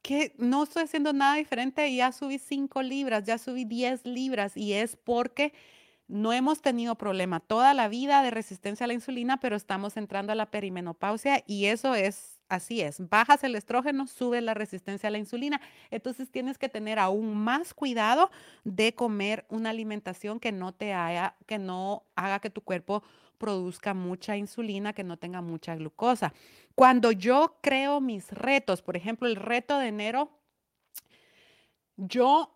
[0.02, 4.72] que no estoy haciendo nada diferente, ya subí 5 libras, ya subí 10 libras y
[4.72, 5.52] es porque
[6.06, 10.32] no hemos tenido problema toda la vida de resistencia a la insulina, pero estamos entrando
[10.32, 13.08] a la perimenopausia y eso es así es.
[13.08, 15.60] Bajas el estrógeno, sube la resistencia a la insulina.
[15.90, 18.30] Entonces tienes que tener aún más cuidado
[18.64, 23.02] de comer una alimentación que no te haya, que no haga que tu cuerpo
[23.38, 26.34] produzca mucha insulina, que no tenga mucha glucosa.
[26.74, 30.30] Cuando yo creo mis retos, por ejemplo, el reto de enero,
[31.96, 32.54] yo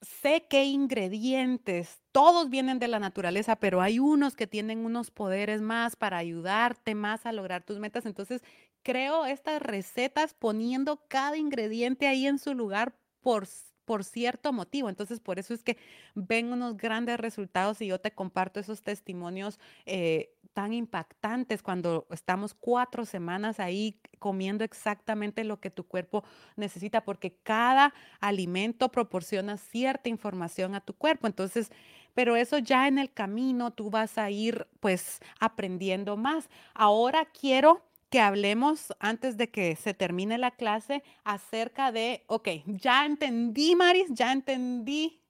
[0.00, 5.60] sé qué ingredientes, todos vienen de la naturaleza, pero hay unos que tienen unos poderes
[5.60, 8.06] más para ayudarte más a lograr tus metas.
[8.06, 8.42] Entonces,
[8.82, 13.46] creo estas recetas poniendo cada ingrediente ahí en su lugar por
[13.88, 14.90] por cierto motivo.
[14.90, 15.78] Entonces, por eso es que
[16.14, 22.52] ven unos grandes resultados y yo te comparto esos testimonios eh, tan impactantes cuando estamos
[22.52, 26.22] cuatro semanas ahí comiendo exactamente lo que tu cuerpo
[26.54, 31.26] necesita, porque cada alimento proporciona cierta información a tu cuerpo.
[31.26, 31.70] Entonces,
[32.12, 36.50] pero eso ya en el camino tú vas a ir pues aprendiendo más.
[36.74, 43.04] Ahora quiero que hablemos antes de que se termine la clase acerca de, ok, ya
[43.04, 45.20] entendí, Maris, ya entendí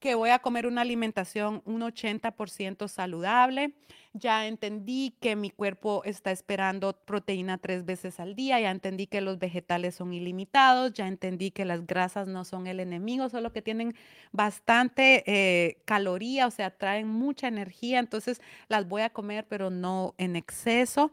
[0.00, 3.74] que voy a comer una alimentación un 80% saludable.
[4.14, 8.58] Ya entendí que mi cuerpo está esperando proteína tres veces al día.
[8.58, 10.94] Ya entendí que los vegetales son ilimitados.
[10.94, 13.94] Ya entendí que las grasas no son el enemigo, solo que tienen
[14.32, 17.98] bastante eh, caloría, o sea, traen mucha energía.
[17.98, 21.12] Entonces las voy a comer, pero no en exceso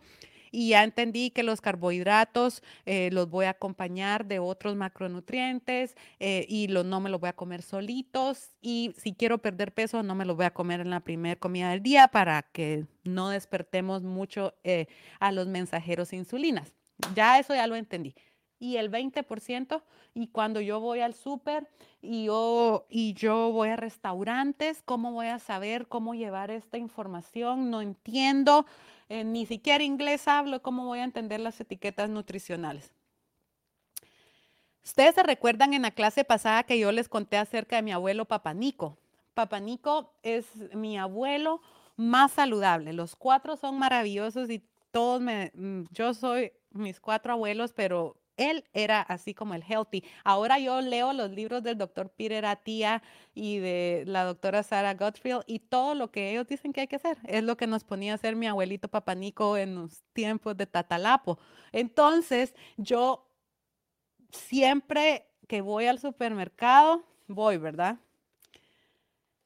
[0.57, 6.47] y ya entendí que los carbohidratos eh, los voy a acompañar de otros macronutrientes eh,
[6.49, 10.15] y los, no me los voy a comer solitos y si quiero perder peso no
[10.15, 14.01] me los voy a comer en la primera comida del día para que no despertemos
[14.01, 14.87] mucho eh,
[15.19, 16.73] a los mensajeros insulinas.
[17.13, 18.15] Ya eso ya lo entendí
[18.59, 19.81] y el 20%.
[20.13, 21.69] Y cuando yo voy al súper
[22.01, 27.69] y yo, y yo voy a restaurantes, ¿cómo voy a saber cómo llevar esta información?
[27.69, 28.65] No entiendo.
[29.09, 32.91] Eh, ni siquiera inglés hablo, ¿cómo voy a entender las etiquetas nutricionales?
[34.83, 38.25] Ustedes se recuerdan en la clase pasada que yo les conté acerca de mi abuelo
[38.25, 38.97] Papanico.
[39.33, 41.61] Papanico es mi abuelo
[41.97, 42.93] más saludable.
[42.93, 48.63] Los cuatro son maravillosos y todos me, mm, yo soy mis cuatro abuelos, pero él
[48.73, 50.03] era así como el healthy.
[50.23, 55.41] Ahora yo leo los libros del doctor Peter Atia y de la doctora Sarah Gottfried
[55.47, 58.13] y todo lo que ellos dicen que hay que hacer es lo que nos ponía
[58.13, 61.39] a hacer mi abuelito Papanico en los tiempos de Tatalapo.
[61.71, 63.27] Entonces yo
[64.31, 67.97] siempre que voy al supermercado, voy, ¿verdad?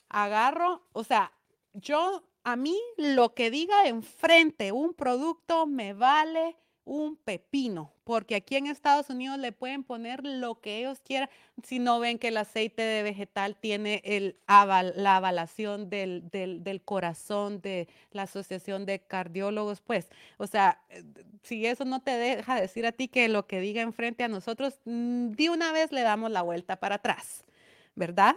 [0.09, 1.31] Agarro, o sea,
[1.73, 8.55] yo a mí lo que diga enfrente un producto me vale un pepino, porque aquí
[8.55, 11.29] en Estados Unidos le pueden poner lo que ellos quieran
[11.63, 17.61] si no ven que el aceite de vegetal tiene el la avalación del, del, corazón
[17.61, 21.03] de la Asociación de Cardiólogos, pues, o sea, eh,
[21.43, 24.79] si eso no te deja decir a ti que lo que diga enfrente a nosotros,
[24.85, 27.45] mm, de una vez le damos la vuelta para atrás,
[27.95, 28.35] ¿verdad?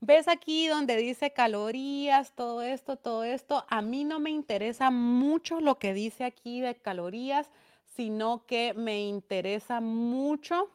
[0.00, 3.64] ¿Ves aquí donde dice calorías, todo esto, todo esto?
[3.68, 7.50] A mí no me interesa mucho lo que dice aquí de calorías,
[7.96, 10.70] sino que me interesa mucho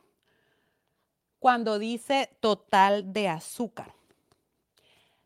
[1.40, 3.94] cuando dice total de azúcar.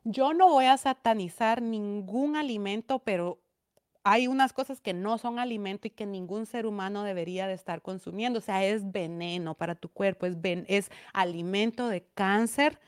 [0.03, 3.39] Yo no voy a satanizar ningún alimento, pero
[4.03, 7.81] hay unas cosas que no son alimento y que ningún ser humano debería de estar
[7.81, 8.39] consumiendo.
[8.39, 10.37] O sea, es veneno para tu cuerpo, es,
[10.67, 12.79] es alimento de cáncer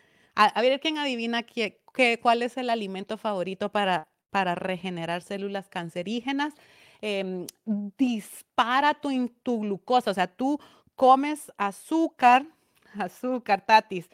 [0.48, 1.82] a, ver quién adivina qué,
[2.22, 6.54] cuál es el alimento favorito para, para regenerar células cancerígenas.
[7.02, 10.60] Em, dispara tu, tu glucosa, o sea, tú
[10.96, 12.46] comes azúcar,
[12.98, 14.10] azúcar, tatis,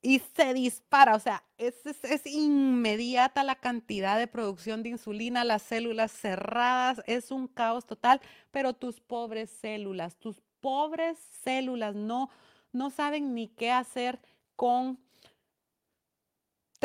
[0.00, 5.62] y se dispara, o sea, es, es, inmediata la cantidad de producción de insulina, las
[5.62, 12.30] células cerradas, es un caos total, pero tus pobres células, tus pobres células no,
[12.72, 14.20] no saben ni qué hacer
[14.54, 14.98] con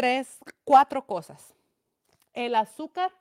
[0.02, 1.54] tres, cuatro cosas.
[2.34, 3.12] El azúcar,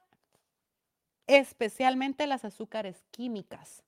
[1.26, 3.83] especialmente las azúcares químicas.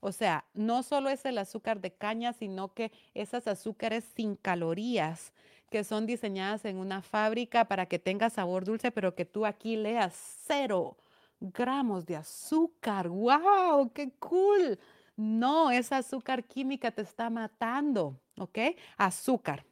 [0.00, 5.32] O sea, no solo es el azúcar de caña, sino que esas azúcares sin calorías
[5.70, 9.76] que son diseñadas en una fábrica para que tenga sabor dulce, pero que tú aquí
[9.76, 10.14] leas
[10.46, 10.98] cero
[11.40, 13.08] gramos de azúcar.
[13.08, 13.90] ¡Wow!
[13.94, 14.78] ¡Qué cool!
[15.16, 18.58] No, esa azúcar química te está matando, ¿ok?
[18.98, 19.64] Azúcar.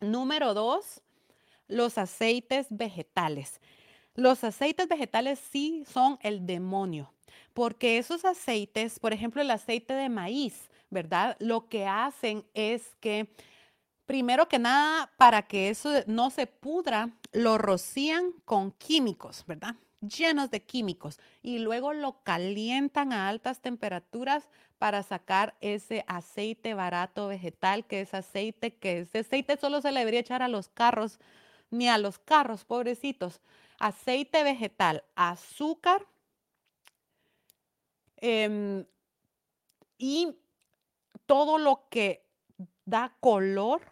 [0.00, 1.02] Número dos,
[1.68, 3.60] los aceites vegetales.
[4.14, 7.12] Los aceites vegetales sí son el demonio,
[7.52, 11.36] porque esos aceites, por ejemplo, el aceite de maíz, ¿verdad?
[11.40, 13.28] Lo que hacen es que,
[14.06, 19.74] primero que nada, para que eso no se pudra, lo rocían con químicos, ¿verdad?
[20.00, 24.48] Llenos de químicos y luego lo calientan a altas temperaturas
[24.78, 30.00] para sacar ese aceite barato vegetal, que es aceite que ese aceite solo se le
[30.00, 31.18] debería echar a los carros,
[31.78, 33.40] ni a los carros, pobrecitos.
[33.78, 36.06] Aceite vegetal, azúcar
[38.16, 38.86] em,
[39.98, 40.36] y
[41.26, 42.24] todo lo que
[42.84, 43.82] da color,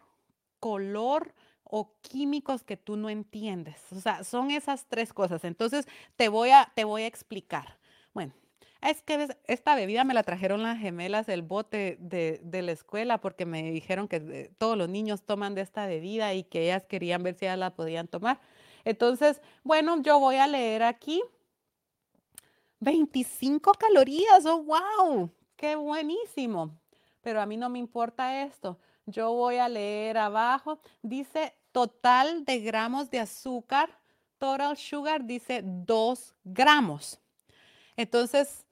[0.60, 3.80] color o químicos que tú no entiendes.
[3.92, 5.44] O sea, son esas tres cosas.
[5.44, 7.78] Entonces, te voy a, te voy a explicar.
[8.12, 8.34] Bueno,
[8.82, 13.18] es que esta bebida me la trajeron las gemelas del bote de, de la escuela
[13.18, 16.84] porque me dijeron que eh, todos los niños toman de esta bebida y que ellas
[16.84, 18.40] querían ver si ellas la podían tomar.
[18.84, 21.22] Entonces, bueno, yo voy a leer aquí
[22.80, 24.44] 25 calorías.
[24.44, 25.30] ¡Oh, wow!
[25.56, 26.82] ¡Qué buenísimo!
[27.22, 28.78] pero a mí no me importa esto.
[29.06, 33.98] Yo voy a leer abajo, dice total de gramos de azúcar,
[34.38, 37.18] total sugar dice 2 gramos.
[37.96, 38.66] Entonces,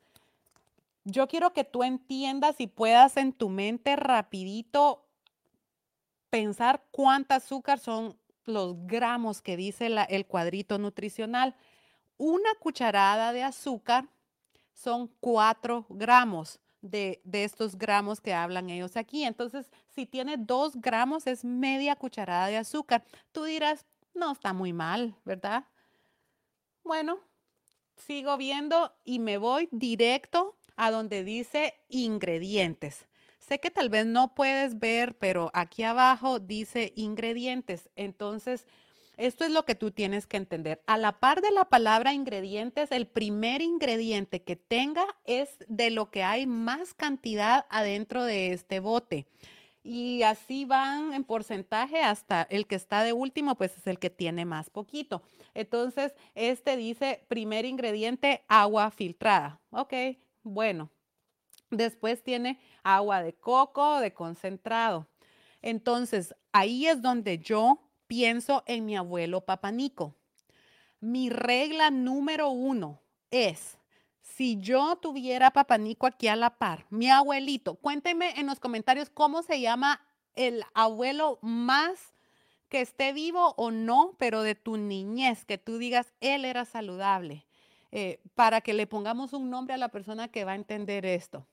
[1.10, 5.06] yo quiero que tú entiendas y puedas en tu mente rapidito
[6.30, 11.54] pensar cuánta azúcar son los gramos que dice el cuadrito nutricional.
[12.16, 14.08] Una cucharada de azúcar
[14.72, 19.24] son 4 gramos de, estos gramos que hablan ellos aquí.
[19.24, 23.04] Entonces, si tiene dos gramos, es media cucharada de azúcar.
[23.32, 25.64] Tú dirás, no está muy mal, ¿verdad?
[26.82, 27.20] Bueno,
[27.96, 33.06] sigo viendo y me voy directo a donde dice ingredientes.
[33.38, 37.90] Sé que tal vez no puedes ver, pero aquí abajo dice ingredientes.
[37.96, 38.66] Entonces,
[39.18, 40.82] esto es lo que tú tienes que entender.
[40.86, 46.10] A la par de la palabra ingredientes, el primer ingrediente que tenga es de lo
[46.10, 49.26] que hay más cantidad adentro de este bote.
[49.82, 54.08] Y así van en porcentaje hasta el que está de último, pues es el que
[54.08, 55.22] tiene más poquito.
[55.52, 59.60] Entonces, este dice primer ingrediente, agua filtrada.
[59.70, 59.92] Ok,
[60.50, 60.90] bueno.
[61.70, 65.06] Después tiene agua de coco, de concentrado.
[65.62, 70.16] Entonces, ahí es donde yo pienso en mi abuelo Papanico.
[71.00, 73.78] Mi regla número uno es,
[74.20, 79.42] si yo tuviera Papanico aquí a la par, mi abuelito, cuéntenme en los comentarios cómo
[79.42, 80.00] se llama
[80.34, 82.14] el abuelo más
[82.68, 87.46] que esté vivo o no, pero de tu niñez, que tú digas, él era saludable,
[87.92, 91.46] eh, para que le pongamos un nombre a la persona que va a entender esto.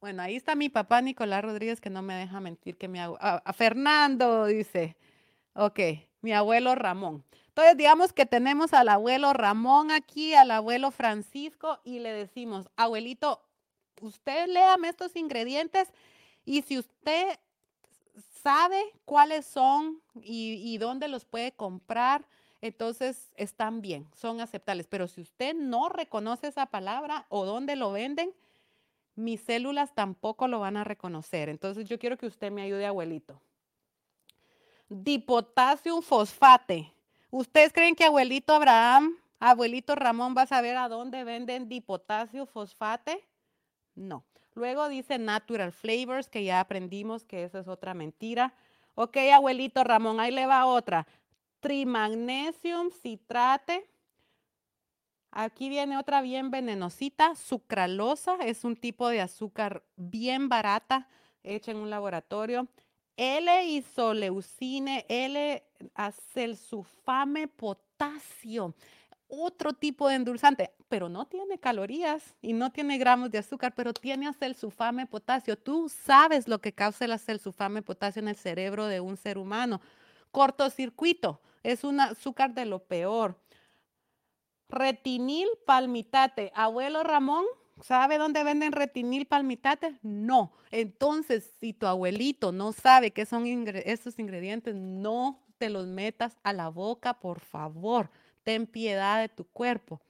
[0.00, 3.08] Bueno, ahí está mi papá Nicolás Rodríguez que no me deja mentir que mi a,
[3.10, 4.96] a Fernando dice,
[5.54, 5.78] ok,
[6.22, 7.24] mi abuelo Ramón.
[7.48, 13.42] Entonces, digamos que tenemos al abuelo Ramón aquí, al abuelo Francisco y le decimos, abuelito,
[14.00, 15.88] usted léame estos ingredientes
[16.44, 17.38] y si usted
[18.42, 22.24] sabe cuáles son y, dónde los puede comprar,
[22.60, 24.86] entonces están bien, son aceptables.
[24.86, 28.32] Pero si usted no reconoce esa palabra o dónde lo venden,
[29.14, 31.48] mis células tampoco lo van a reconocer.
[31.48, 33.40] Entonces yo quiero que usted me ayude, abuelito.
[34.88, 36.92] Dipotasio fosfate.
[37.30, 43.24] ¿Ustedes creen que abuelito Abraham, abuelito Ramón va a saber a dónde venden dipotasio fosfate?
[43.94, 44.24] No.
[44.54, 48.54] Luego dice natural flavors, que ya aprendimos que esa es otra mentira.
[48.94, 51.06] Ok, abuelito Ramón, ahí le va otra.
[51.60, 53.88] Trimagnesium citrate.
[55.30, 61.08] Aquí viene otra bien venenosita, sucralosa, es un tipo de azúcar bien barata,
[61.42, 62.68] hecha en un laboratorio.
[63.16, 68.74] L-isoleucine, L-acelsulfame potasio,
[69.34, 73.94] otro tipo de endulzante, pero no tiene calorías y no tiene gramos de azúcar, pero
[73.94, 75.56] tiene acelsulfame potasio.
[75.56, 79.80] Tú sabes lo que causa el acelsulfame potasio en el cerebro de un ser humano.
[80.32, 83.38] Cortocircuito, es un azúcar de lo peor.
[84.68, 86.52] Retinil palmitate.
[86.54, 87.46] Abuelo Ramón,
[87.80, 89.98] ¿sabe dónde venden retinil palmitate?
[90.02, 90.52] No.
[90.70, 96.52] Entonces, si tu abuelito no sabe qué son estos ingredientes, no te los metas a
[96.52, 98.10] la boca, por favor.
[98.42, 100.00] Ten piedad de tu cuerpo.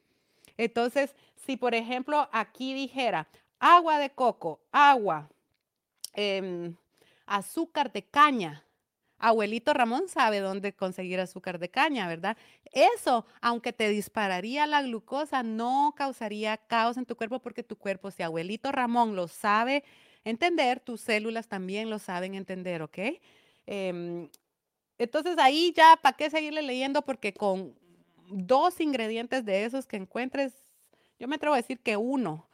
[0.57, 3.29] Entonces, si por ejemplo aquí dijera
[3.59, 5.29] agua de coco, agua,
[6.15, 6.75] em,
[7.27, 8.65] azúcar de caña,
[9.23, 12.37] Abuelito Ramón sabe dónde conseguir azúcar de caña, ¿verdad?
[12.73, 18.11] Eso, aunque te dispararía la glucosa, no causaría caos en tu cuerpo porque tu cuerpo,
[18.11, 19.85] si abuelito Ramón lo sabe
[20.25, 22.99] entender, tus células también lo saben entender, ¿ok?
[23.67, 24.29] Em,
[24.99, 27.03] entonces ahí ya, ¿para qué seguirle leyendo?
[27.03, 27.77] Porque con
[28.33, 30.53] dos ingredientes de esos que encuentres,
[31.19, 32.49] yo me atrevo a decir que uno,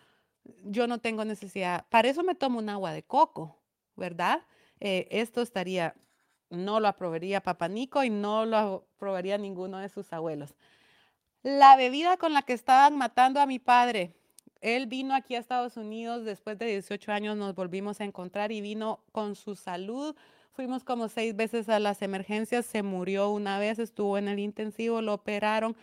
[0.64, 1.86] yo no tengo necesidad.
[1.88, 3.59] Para eso me tomo un agua de coco,
[3.96, 4.42] ¿verdad?
[4.80, 5.94] Eh, esto estaría,
[6.50, 10.55] no lo aprobaría Papá Nico y no lo aprobaría ninguno de sus abuelos.
[11.42, 14.12] La bebida con la que estaban matando a mi padre,
[14.60, 18.60] él vino aquí a Estados Unidos después de 18 años, nos volvimos a encontrar y
[18.60, 20.16] vino con su salud.
[20.59, 25.02] Fuimos como seis veces a las emergencias, se murió una vez, estuvo en el intensivo,
[25.02, 25.76] lo operaron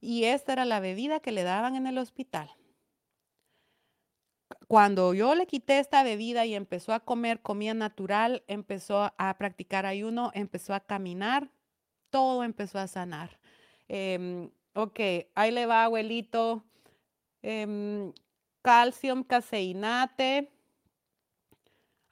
[0.00, 2.48] y esta era la bebida que le daban en el hospital.
[4.68, 9.86] Cuando yo le quité esta bebida y empezó a comer comida natural, empezó a practicar
[9.86, 11.50] ayuno, empezó a caminar,
[12.08, 13.40] todo empezó a sanar.
[13.88, 15.00] Em, ok,
[15.34, 16.62] ahí le va, abuelito.
[17.42, 18.12] Em,
[18.62, 20.52] calcium caseinate,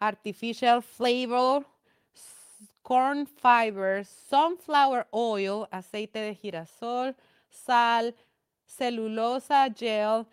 [0.01, 1.73] artificial flavor,
[2.85, 7.16] corn fiber, sunflower oil, aceite de girasol,
[7.48, 8.15] sal,
[8.66, 10.27] celulosa gel,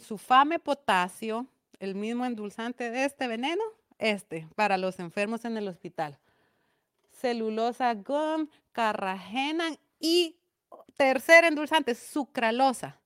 [0.00, 1.46] sulfame potasio,
[1.78, 3.62] el mismo endulzante de este veneno,
[3.98, 6.18] este, para los enfermos en el hospital.
[7.12, 9.66] Celulosa gum, carragena
[9.98, 10.38] y
[10.96, 12.98] tercer endulzante, sucralosa.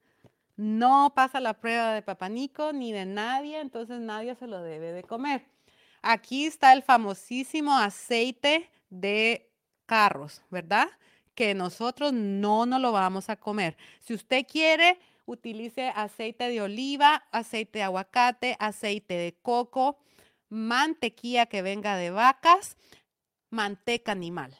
[0.56, 5.02] No pasa la prueba de papanico ni de nadie, entonces nadie se lo debe de
[5.02, 5.46] comer.
[6.00, 9.50] Aquí está el famosísimo aceite de
[9.86, 10.88] carros, ¿verdad?
[11.34, 13.76] Que nosotros no nos lo vamos a comer.
[14.00, 19.98] Si usted quiere, utilice aceite de oliva, aceite de aguacate, aceite de coco,
[20.48, 22.76] mantequilla que venga de vacas,
[23.50, 24.56] manteca animal.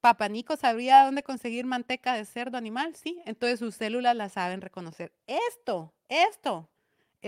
[0.00, 3.20] Papanico sabría dónde conseguir manteca de cerdo animal, sí.
[3.24, 5.12] Entonces sus células la saben reconocer.
[5.26, 6.68] Esto, esto,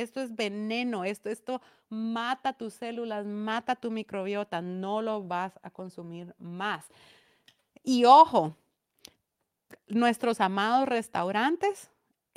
[0.03, 5.71] esto es veneno, esto, esto mata tus células, mata tu microbiota, no lo vas a
[5.71, 6.87] consumir más.
[7.83, 8.55] Y ojo,
[9.89, 11.91] nuestros amados restaurantes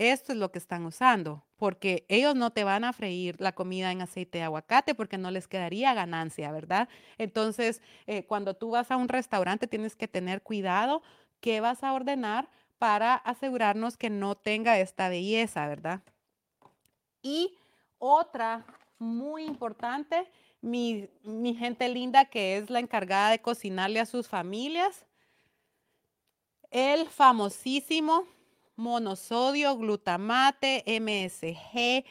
[0.10, 3.92] esto es lo que están usando, porque ellos no te van a freír la comida
[3.92, 6.90] en aceite de aguacate porque no les quedaría ganancia, ¿verdad?
[7.20, 11.04] Entonces, eh, cuando tú vas a un restaurante tienes que tener cuidado
[11.40, 16.02] qué vas a ordenar para asegurarnos que no tenga esta belleza, ¿verdad?
[17.22, 17.58] Y
[17.98, 18.66] otra
[18.98, 20.30] muy importante,
[20.62, 21.10] mi,
[21.58, 25.06] gente linda que es la encargada de cocinarle a sus familias,
[26.70, 28.28] el famosísimo
[28.76, 32.06] monosodio, glutamate, MSG,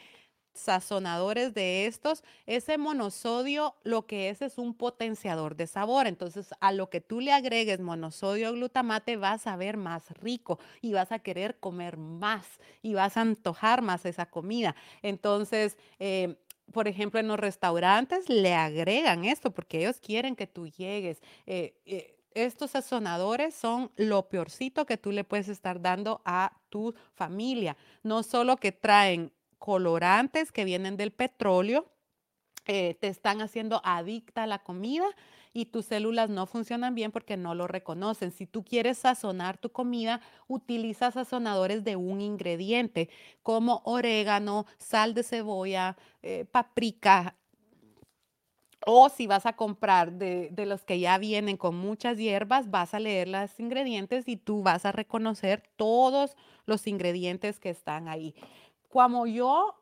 [0.53, 6.07] sazonadores de estos, ese monosodio lo que es es un potenciador de sabor.
[6.07, 10.93] Entonces, a lo que tú le agregues monosodio glutamate vas a ver más rico y
[10.93, 12.45] vas a querer comer más
[12.81, 14.75] y vas a antojar más esa comida.
[15.01, 16.35] Entonces, eh,
[16.71, 21.21] por ejemplo, en los restaurantes le agregan esto porque ellos quieren que tú llegues.
[21.45, 26.95] Eh, eh, estos sazonadores son lo peorcito que tú le puedes estar dando a tu
[27.13, 27.75] familia.
[28.03, 31.85] No solo que traen colorantes que vienen del petróleo,
[32.65, 35.05] eh, te están haciendo adicta a la comida
[35.53, 38.31] y tus células no funcionan bien porque no lo reconocen.
[38.31, 43.09] Si tú quieres sazonar tu comida, utiliza sazonadores de un ingrediente
[43.43, 47.35] como orégano, sal de cebolla, eh, paprika,
[48.85, 52.99] o si vas a comprar de, los que ya vienen con muchas hierbas, vas a
[52.99, 56.35] leer los ingredientes y tú vas a reconocer todos
[56.65, 58.33] los ingredientes que están ahí.
[58.91, 59.75] Como yo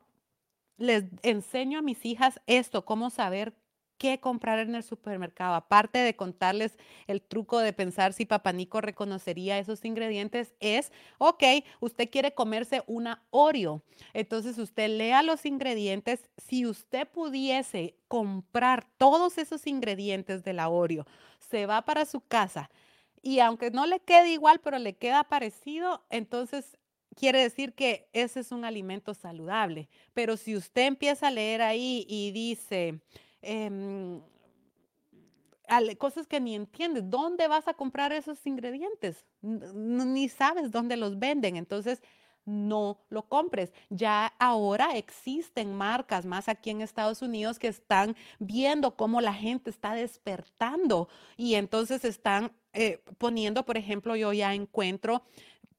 [0.78, 3.54] les enseño a mis hijas esto, cómo saber
[3.98, 5.54] qué comprar en el supermercado.
[5.54, 6.78] Aparte de contarles
[7.08, 11.42] el truco de pensar si Papá Nico reconocería esos ingredientes, es, ok,
[11.80, 13.82] usted quiere comerse una Oreo.
[14.14, 16.30] Entonces usted lea los ingredientes.
[16.38, 21.04] Si usted pudiese comprar todos esos ingredientes de la Oreo,
[21.38, 22.70] se va para su casa
[23.22, 26.78] y aunque no le quede igual, pero le queda parecido, entonces
[27.16, 29.88] quiere decir que ese es un alimento saludable.
[30.14, 33.00] Pero si usted empieza a leer ahí y dice,
[33.42, 34.20] Em,
[35.98, 37.08] cosas que ni entiendes.
[37.08, 39.24] ¿Dónde vas a comprar esos ingredientes?
[39.42, 41.56] ni sabes dónde los venden.
[41.56, 42.02] Entonces,
[42.44, 43.72] no lo compres.
[43.88, 49.70] Ya ahora existen marcas más aquí en Estados Unidos que están viendo cómo la gente
[49.70, 55.22] está despertando y entonces están eh, poniendo, por ejemplo, yo ya encuentro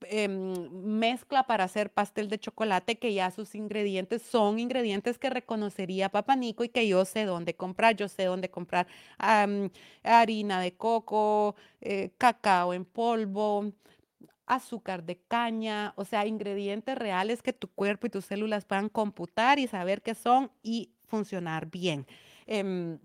[0.09, 6.09] em, mezcla para hacer pastel de chocolate que ya sus ingredientes son ingredientes que reconocería
[6.09, 7.95] Papá Nico y que yo sé dónde comprar.
[7.95, 8.87] Yo sé dónde comprar
[10.03, 13.71] harina de coco, eh, cacao en polvo,
[14.45, 19.59] azúcar de caña, o sea, ingredientes reales que tu cuerpo y tus células puedan computar
[19.59, 22.07] y saber qué son y funcionar bien.
[22.47, 22.99] Em,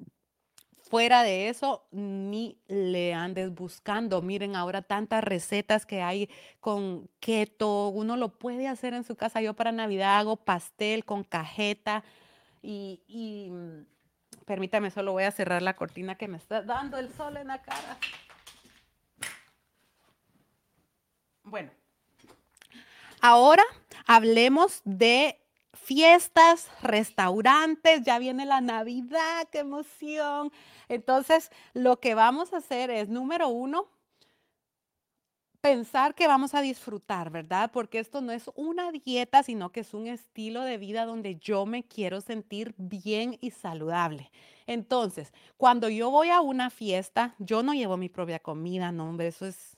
[0.88, 4.22] fuera de eso, ni le andes buscando.
[4.22, 6.30] Miren ahora tantas recetas que hay
[6.60, 7.88] con keto.
[7.88, 9.40] Uno lo puede hacer en su casa.
[9.40, 12.04] Yo para Navidad hago pastel con cajeta
[12.62, 13.86] y, y mm,
[14.44, 17.62] permítame, solo voy a cerrar la cortina que me está dando el sol en la
[17.62, 17.98] cara.
[21.42, 21.70] Bueno,
[23.20, 23.62] ahora
[24.06, 25.38] hablemos de
[25.86, 30.50] fiestas, restaurantes, ya viene la Navidad, qué emoción.
[30.88, 33.86] Entonces, lo que vamos a hacer es, número uno,
[35.60, 37.70] pensar que vamos a disfrutar, ¿verdad?
[37.72, 41.66] Porque esto no es una dieta, sino que es un estilo de vida donde yo
[41.66, 44.32] me quiero sentir bien y saludable.
[44.66, 49.28] Entonces, cuando yo voy a una fiesta, yo no llevo mi propia comida, no, hombre,
[49.28, 49.75] eso es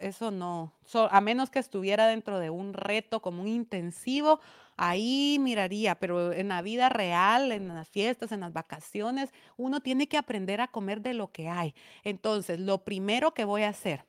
[0.00, 0.72] eso no,
[1.10, 4.40] a menos que estuviera dentro de un reto como un intensivo,
[4.76, 10.08] ahí miraría, pero en la vida real, en las fiestas, en las vacaciones, uno tiene
[10.08, 11.74] que aprender a comer de lo que hay.
[12.02, 14.04] Entonces, lo primero que voy a hacer,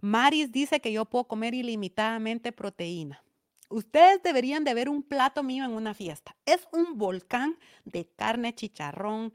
[0.00, 3.22] Maris dice que yo puedo comer ilimitadamente proteína.
[3.68, 6.36] Ustedes deberían de ver un plato mío en una fiesta.
[6.44, 9.32] Es un volcán de carne, chicharrón,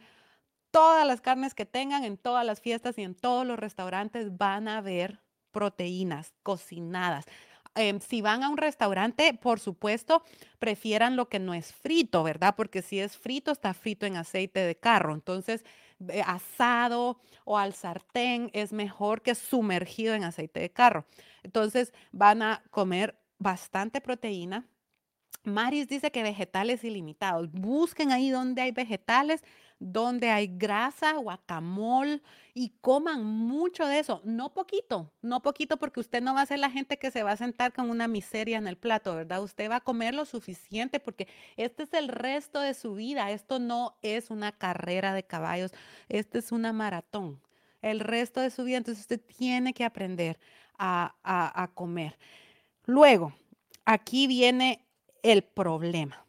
[0.71, 4.67] todas las carnes que tengan en todas las fiestas y en todos los restaurantes van
[4.67, 5.19] a ver
[5.57, 7.25] proteínas cocinadas.
[7.73, 10.23] Em, si van a un restaurante, por supuesto,
[10.59, 12.53] prefieran lo que no es frito, ¿verdad?
[12.55, 15.15] Porque si es frito, está frito en aceite de carro.
[15.15, 15.65] Entonces,
[16.09, 21.05] eh, asado o al sartén es mejor que sumergido en aceite de carro.
[21.41, 24.67] Entonces, van a comer bastante proteína.
[25.43, 27.51] Maris dice que vegetales ilimitados.
[27.51, 29.43] Busquen ahí donde hay vegetales
[29.79, 32.21] donde hay grasa, guacamole
[32.53, 36.59] y coman mucho de eso, no poquito, no poquito porque usted no va a ser
[36.59, 39.43] la gente que se va a sentar con una miseria en el plato, ¿verdad?
[39.43, 41.27] Usted va a comer lo suficiente porque
[41.57, 45.71] este es el resto de su vida, esto no es una carrera de caballos,
[46.09, 47.39] este es una maratón,
[47.81, 50.39] el resto de su vida, entonces usted tiene que aprender
[50.79, 52.17] a, a comer.
[52.85, 53.33] Luego,
[53.85, 54.85] aquí viene
[55.23, 56.26] el problema.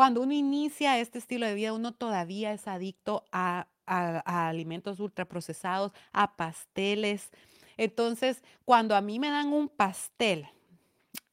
[0.00, 6.38] Cuando uno inicia este estilo de vida, uno todavía es adicto a, alimentos ultraprocesados, a
[6.38, 7.28] pasteles.
[7.76, 10.46] Entonces, cuando a mí me dan un pastel,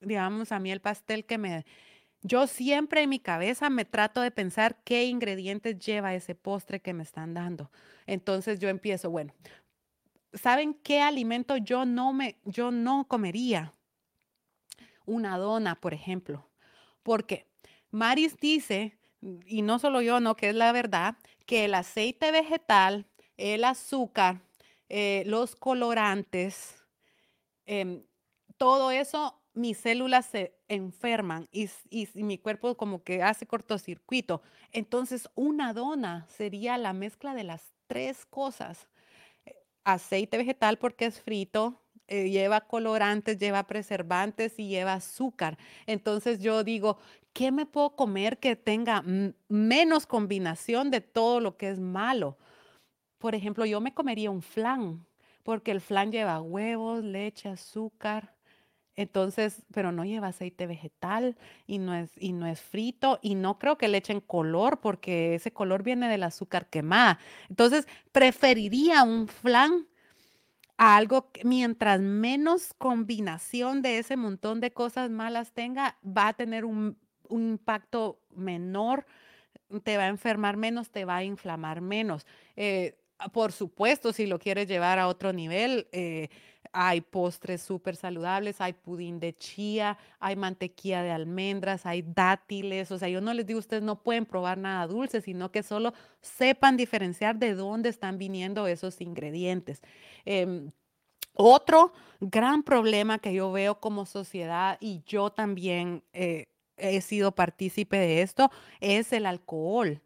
[0.01, 1.65] digamos a mí el pastel que me...
[2.23, 6.93] Yo siempre en mi cabeza me trato de pensar qué ingredientes lleva ese postre que
[6.93, 7.71] me están dando.
[8.05, 9.33] Entonces yo empiezo, bueno,
[10.33, 13.73] ¿saben qué alimento yo no me yo no comería?
[15.05, 16.49] Una dona, por ejemplo.
[17.01, 17.46] ¿Por qué?
[17.91, 18.97] Maris dice,
[19.45, 23.07] y no solo yo, no, que es la verdad, que el aceite vegetal,
[23.37, 24.41] el azúcar,
[24.89, 26.83] eh, los colorantes,
[27.65, 28.03] em,
[28.57, 31.69] todo eso, mis células se enferman y,
[32.15, 34.41] mi cuerpo como que hace cortocircuito.
[34.71, 38.87] Entonces, una dona sería la mezcla de las tres cosas.
[39.45, 45.57] Eh, aceite vegetal porque es frito, eh, lleva colorantes, lleva preservantes y lleva azúcar.
[45.87, 46.97] Entonces yo digo,
[47.37, 49.03] ¿qué me puedo comer que tenga
[49.47, 52.35] menos combinación de todo lo que es malo?
[53.19, 55.05] Por ejemplo, yo me comería un flan,
[55.43, 58.33] porque el flan lleva huevos, leche, azúcar.
[58.95, 61.37] Entonces, pero no lleva aceite vegetal
[61.67, 65.35] y no es y no es frito y no creo que le echen color porque
[65.35, 67.19] ese color viene del azúcar quemada.
[67.49, 69.85] Entonces, preferiría un flan
[70.77, 76.33] a algo que mientras menos combinación de ese montón de cosas malas tenga, va a
[76.33, 76.97] tener un
[77.29, 79.05] un impacto menor,
[79.83, 82.25] te va a enfermar menos, te va a inflamar menos.
[82.55, 82.97] Eh,
[83.33, 86.29] por supuesto, si lo quieres llevar a otro nivel, eh,
[86.71, 92.91] hay postres súper saludables, hay pudín de chía, hay mantequilla de almendras, hay dátiles.
[92.91, 95.93] O sea, yo no les digo, ustedes no pueden probar nada dulce, sino que solo
[96.21, 99.81] sepan diferenciar de dónde están viniendo esos ingredientes.
[100.25, 100.71] Em,
[101.33, 106.47] otro gran problema que yo veo como sociedad y yo también eh,
[106.77, 110.01] he sido partícipe de esto, es el alcohol.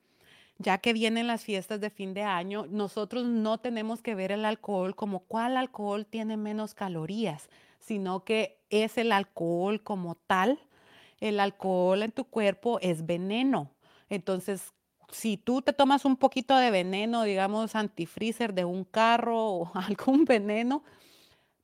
[0.57, 4.45] Ya que vienen las fiestas de fin de año, nosotros no tenemos que ver el
[4.45, 7.49] alcohol como cuál alcohol tiene menos calorías,
[7.79, 10.59] sino que es el alcohol como tal.
[11.19, 13.71] El alcohol en tu cuerpo es veneno.
[14.09, 14.73] Entonces,
[15.11, 20.25] si tú te tomas un poquito de veneno, digamos antifreezer de un carro o algún
[20.25, 20.83] veneno,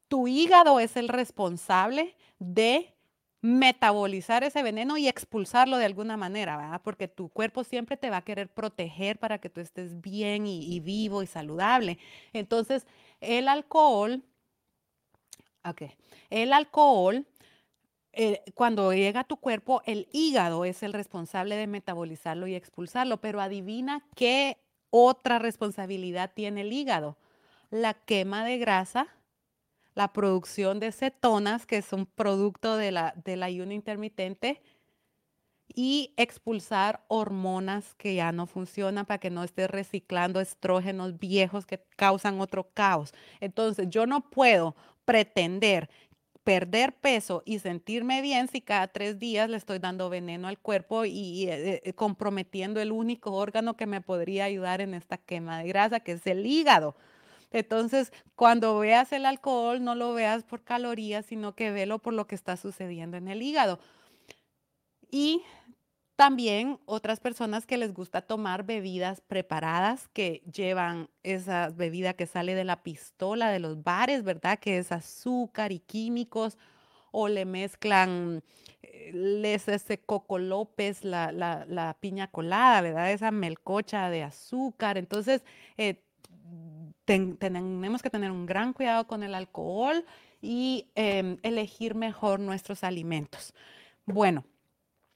[0.08, 2.94] tu hígado es el responsable de
[3.42, 6.82] metabolizar ese veneno y expulsarlo de alguna manera, ¿verdad?
[6.84, 10.80] Porque tu cuerpo siempre te va a querer proteger para que tú estés bien y,
[10.80, 12.00] vivo y saludable.
[12.34, 12.88] Entonces,
[13.22, 14.24] el alcohol,
[15.64, 15.84] ok,
[16.30, 17.26] el alcohol,
[18.14, 23.18] eh, cuando llega a tu cuerpo, el hígado es el responsable de metabolizarlo y expulsarlo,
[23.22, 24.58] pero adivina qué
[24.90, 27.18] otra responsabilidad tiene el hígado.
[27.70, 29.08] La quema de grasa
[29.98, 34.62] la producción de cetonas, que es un producto de la, del ayuno intermitente,
[35.74, 41.84] y expulsar hormonas que ya no funcionan para que no estés reciclando estrógenos viejos que
[41.96, 43.12] causan otro caos.
[43.40, 44.76] Entonces, yo no puedo
[45.06, 45.90] pretender
[46.44, 51.06] perder peso y sentirme bien si cada tres días le estoy dando veneno al cuerpo
[51.06, 55.68] y, eh, eh, comprometiendo el único órgano que me podría ayudar en esta quema de
[55.68, 56.96] grasa, que es el hígado.
[57.52, 62.28] Entonces, cuando veas el alcohol, no lo veas por calorías, sino que velo por lo
[62.28, 63.80] que está sucediendo en el hígado.
[65.10, 65.44] Y
[66.18, 72.56] también otras personas que les gusta tomar bebidas preparadas que llevan esa bebida que sale
[72.56, 74.60] de la pistola de los bares, ¿verdad?
[74.60, 76.58] Que es azúcar y químicos
[77.12, 78.44] o le mezclan,
[78.82, 83.12] eh, les ese Coco López, la, la, piña colada, ¿verdad?
[83.12, 84.98] Esa melcocha de azúcar.
[84.98, 85.44] Entonces,
[85.78, 86.04] eh,
[87.08, 90.06] tenemos que tener un gran cuidado con el alcohol
[90.42, 93.54] y em, elegir mejor nuestros alimentos.
[94.06, 94.44] Bueno,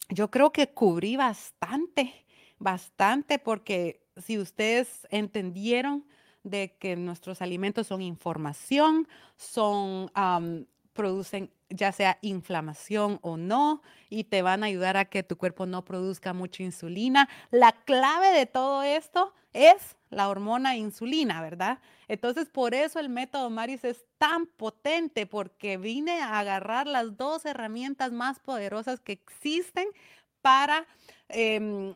[0.09, 2.25] yo creo que cubrí bastante,
[2.59, 6.05] bastante, porque si ustedes entendieron
[6.43, 10.09] de que nuestros alimentos son información, son,
[10.93, 15.65] producen ya sea inflamación o no, y te van a ayudar a que tu cuerpo
[15.65, 17.27] no produzca mucha insulina.
[17.49, 21.79] La clave de todo esto es la hormona insulina, ¿verdad?
[22.07, 27.45] Entonces, por eso el método Maris es tan potente, porque vine a agarrar las dos
[27.45, 29.87] herramientas más poderosas que existen
[30.41, 30.85] para
[31.29, 31.95] em,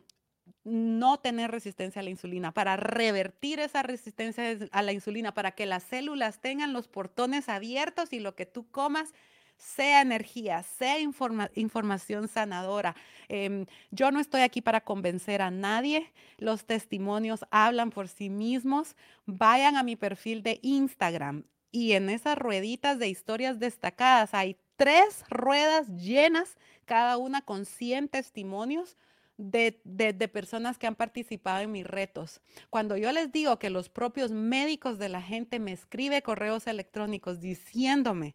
[0.64, 5.66] no tener resistencia a la insulina, para revertir esa resistencia a la insulina, para que
[5.66, 9.12] las células tengan los portones abiertos y lo que tú comas
[9.56, 12.94] sea energía, sea información sanadora.
[13.28, 16.12] Em, yo no estoy aquí para convencer a nadie.
[16.38, 18.96] Los testimonios hablan por sí mismos.
[19.24, 25.24] Vayan a mi perfil de Instagram y en esas rueditas de historias destacadas hay tres
[25.28, 28.96] ruedas llenas, cada una con 100 testimonios.
[29.38, 32.40] De, de, personas que han participado en mis retos.
[32.70, 37.38] Cuando yo les digo que los propios médicos de la gente me escribe correos electrónicos
[37.38, 38.34] diciéndome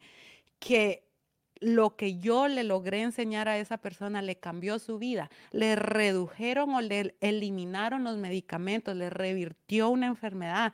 [0.60, 1.11] que
[1.62, 6.74] lo que yo le logré enseñar a esa persona le cambió su vida, le redujeron
[6.74, 10.74] o le eliminaron los medicamentos, le revirtió una enfermedad.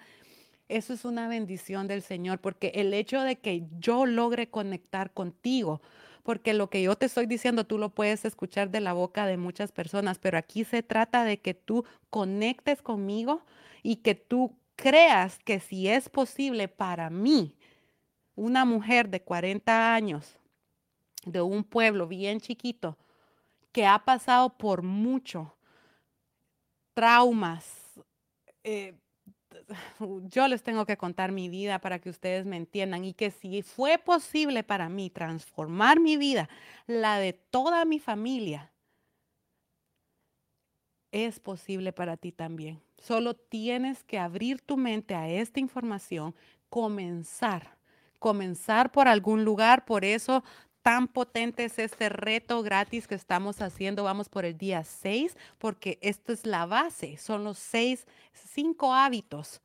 [0.69, 5.81] Eso es una bendición del Señor, porque el hecho de que yo logre conectar contigo,
[6.23, 9.37] porque lo que yo te estoy diciendo tú lo puedes escuchar de la boca de
[9.37, 13.45] muchas personas, pero aquí se trata de que tú conectes conmigo
[13.83, 17.55] y que tú creas que si es posible para mí,
[18.35, 20.37] una mujer de 40 años,
[21.31, 22.97] de un pueblo bien chiquito
[23.71, 25.55] que ha pasado por mucho,
[26.93, 28.01] traumas.
[28.63, 28.95] Eh,
[30.29, 33.61] yo les tengo que contar mi vida para que ustedes me entiendan y que si
[33.61, 36.49] fue posible para mí transformar mi vida,
[36.87, 38.71] la de toda mi familia,
[41.11, 42.81] es posible para ti también.
[42.97, 46.35] Solo tienes que abrir tu mente a esta información,
[46.69, 47.77] comenzar,
[48.19, 49.85] comenzar por algún lugar.
[49.85, 50.43] Por eso
[50.87, 54.05] tan potente es este reto gratis que estamos haciendo.
[54.05, 59.61] Vamos por el día 6, porque esto es la base, son los seis, cinco hábitos.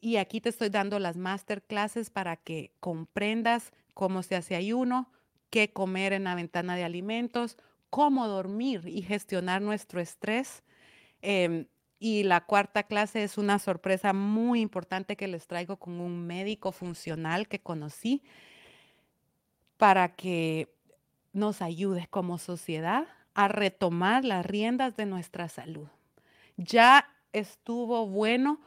[0.00, 5.12] Y aquí te estoy dando las masterclasses para que comprendas cómo se hace ayuno,
[5.48, 7.56] qué comer en la ventana de alimentos,
[7.88, 10.64] cómo dormir y gestionar nuestro estrés.
[11.22, 11.68] Em,
[12.00, 16.72] y la cuarta clase es una sorpresa muy importante que les traigo con un médico
[16.72, 18.24] funcional que conocí
[19.84, 20.74] para que
[21.34, 25.88] nos ayude como sociedad a retomar las riendas de nuestra salud.
[26.56, 28.62] Ya estuvo bueno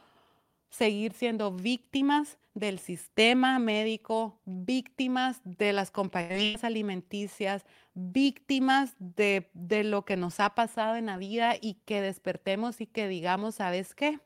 [0.70, 7.64] seguir siendo víctimas del sistema médico, víctimas de las compañías alimenticias,
[7.94, 12.86] víctimas de, de, lo que nos ha pasado en la vida y que despertemos y
[12.86, 14.20] que digamos, ¿sabes qué?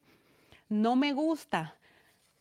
[0.69, 1.79] No me gusta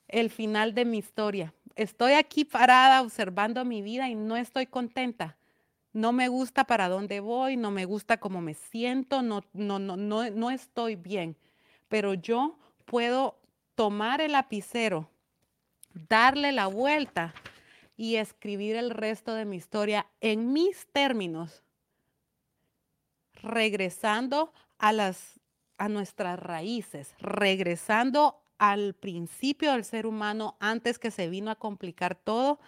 [0.09, 5.37] el final de mi historia estoy aquí parada observando mi vida y no estoy contenta.
[5.93, 9.97] No me gusta para dónde voy, no me gusta cómo me siento, no, no, no,
[9.97, 11.35] no, no estoy bien.
[11.89, 13.37] Pero yo puedo
[13.75, 15.09] tomar el lapicero,
[16.07, 17.33] darle la vuelta
[17.97, 21.63] y escribir el resto de mi historia en mis términos,
[23.43, 25.41] regresando a las
[25.81, 32.13] a nuestras raíces, regresando al principio del ser humano antes que se vino a complicar
[32.13, 32.59] todo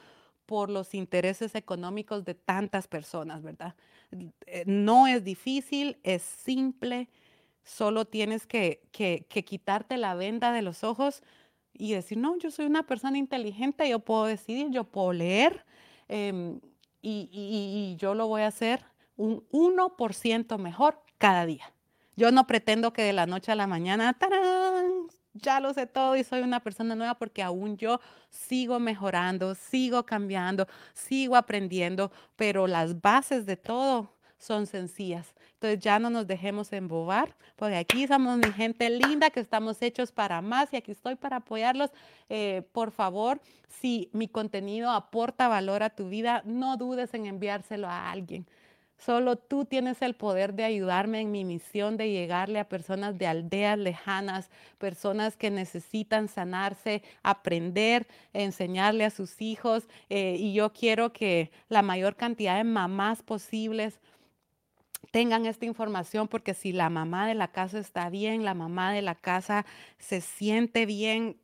[0.47, 3.75] por los intereses económicos de tantas personas, ¿verdad?
[4.47, 7.09] Eh, no es difícil, es simple,
[7.63, 11.21] solo tienes que, que, quitarte la venda de los ojos
[11.73, 15.63] y decir, no, yo soy una persona inteligente, yo puedo decidir, yo puedo leer
[16.07, 16.59] em,
[17.03, 18.83] y, y yo lo voy a hacer
[19.15, 21.71] un 1% mejor cada día.
[22.15, 25.07] Yo no pretendo que de la noche a la mañana, ¡tarán!
[25.33, 27.99] Ya lo sé todo y soy una persona nueva porque aún yo
[28.29, 35.33] sigo mejorando, sigo cambiando, sigo aprendiendo, pero las bases de todo son sencillas.
[35.53, 40.11] Entonces ya no nos dejemos embobar, porque aquí somos mi gente linda que estamos hechos
[40.11, 41.91] para más y aquí estoy para apoyarlos.
[42.27, 43.39] Eh, por favor,
[43.69, 48.45] si mi contenido aporta valor a tu vida, no dudes en enviárselo a alguien.
[49.05, 53.27] Solo tú tienes el poder de ayudarme en mi misión de llegarle a personas de
[53.27, 59.89] aldeas lejanas, personas que necesitan sanarse, aprender, enseñarle a sus hijos.
[60.09, 63.99] Eh, y yo quiero que la mayor cantidad de mamás posibles
[65.11, 69.01] tengan esta información porque si la mamá de la casa está bien, la mamá de
[69.01, 69.65] la casa
[69.99, 71.37] se siente bien,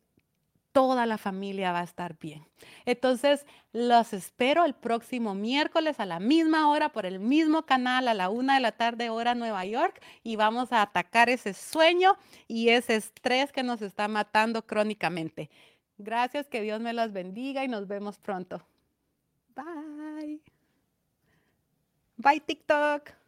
[0.80, 2.47] toda la familia va a estar bien.
[2.85, 8.14] Entonces, los espero el próximo miércoles a la misma hora por el mismo canal a
[8.14, 12.15] la una de la tarde hora Nueva York y vamos a atacar ese sueño
[12.47, 15.49] y ese estrés que nos está matando crónicamente.
[15.97, 18.65] Gracias, que Dios me los bendiga y nos vemos pronto.
[19.53, 20.39] Bye.
[22.15, 23.19] Bye TikTok.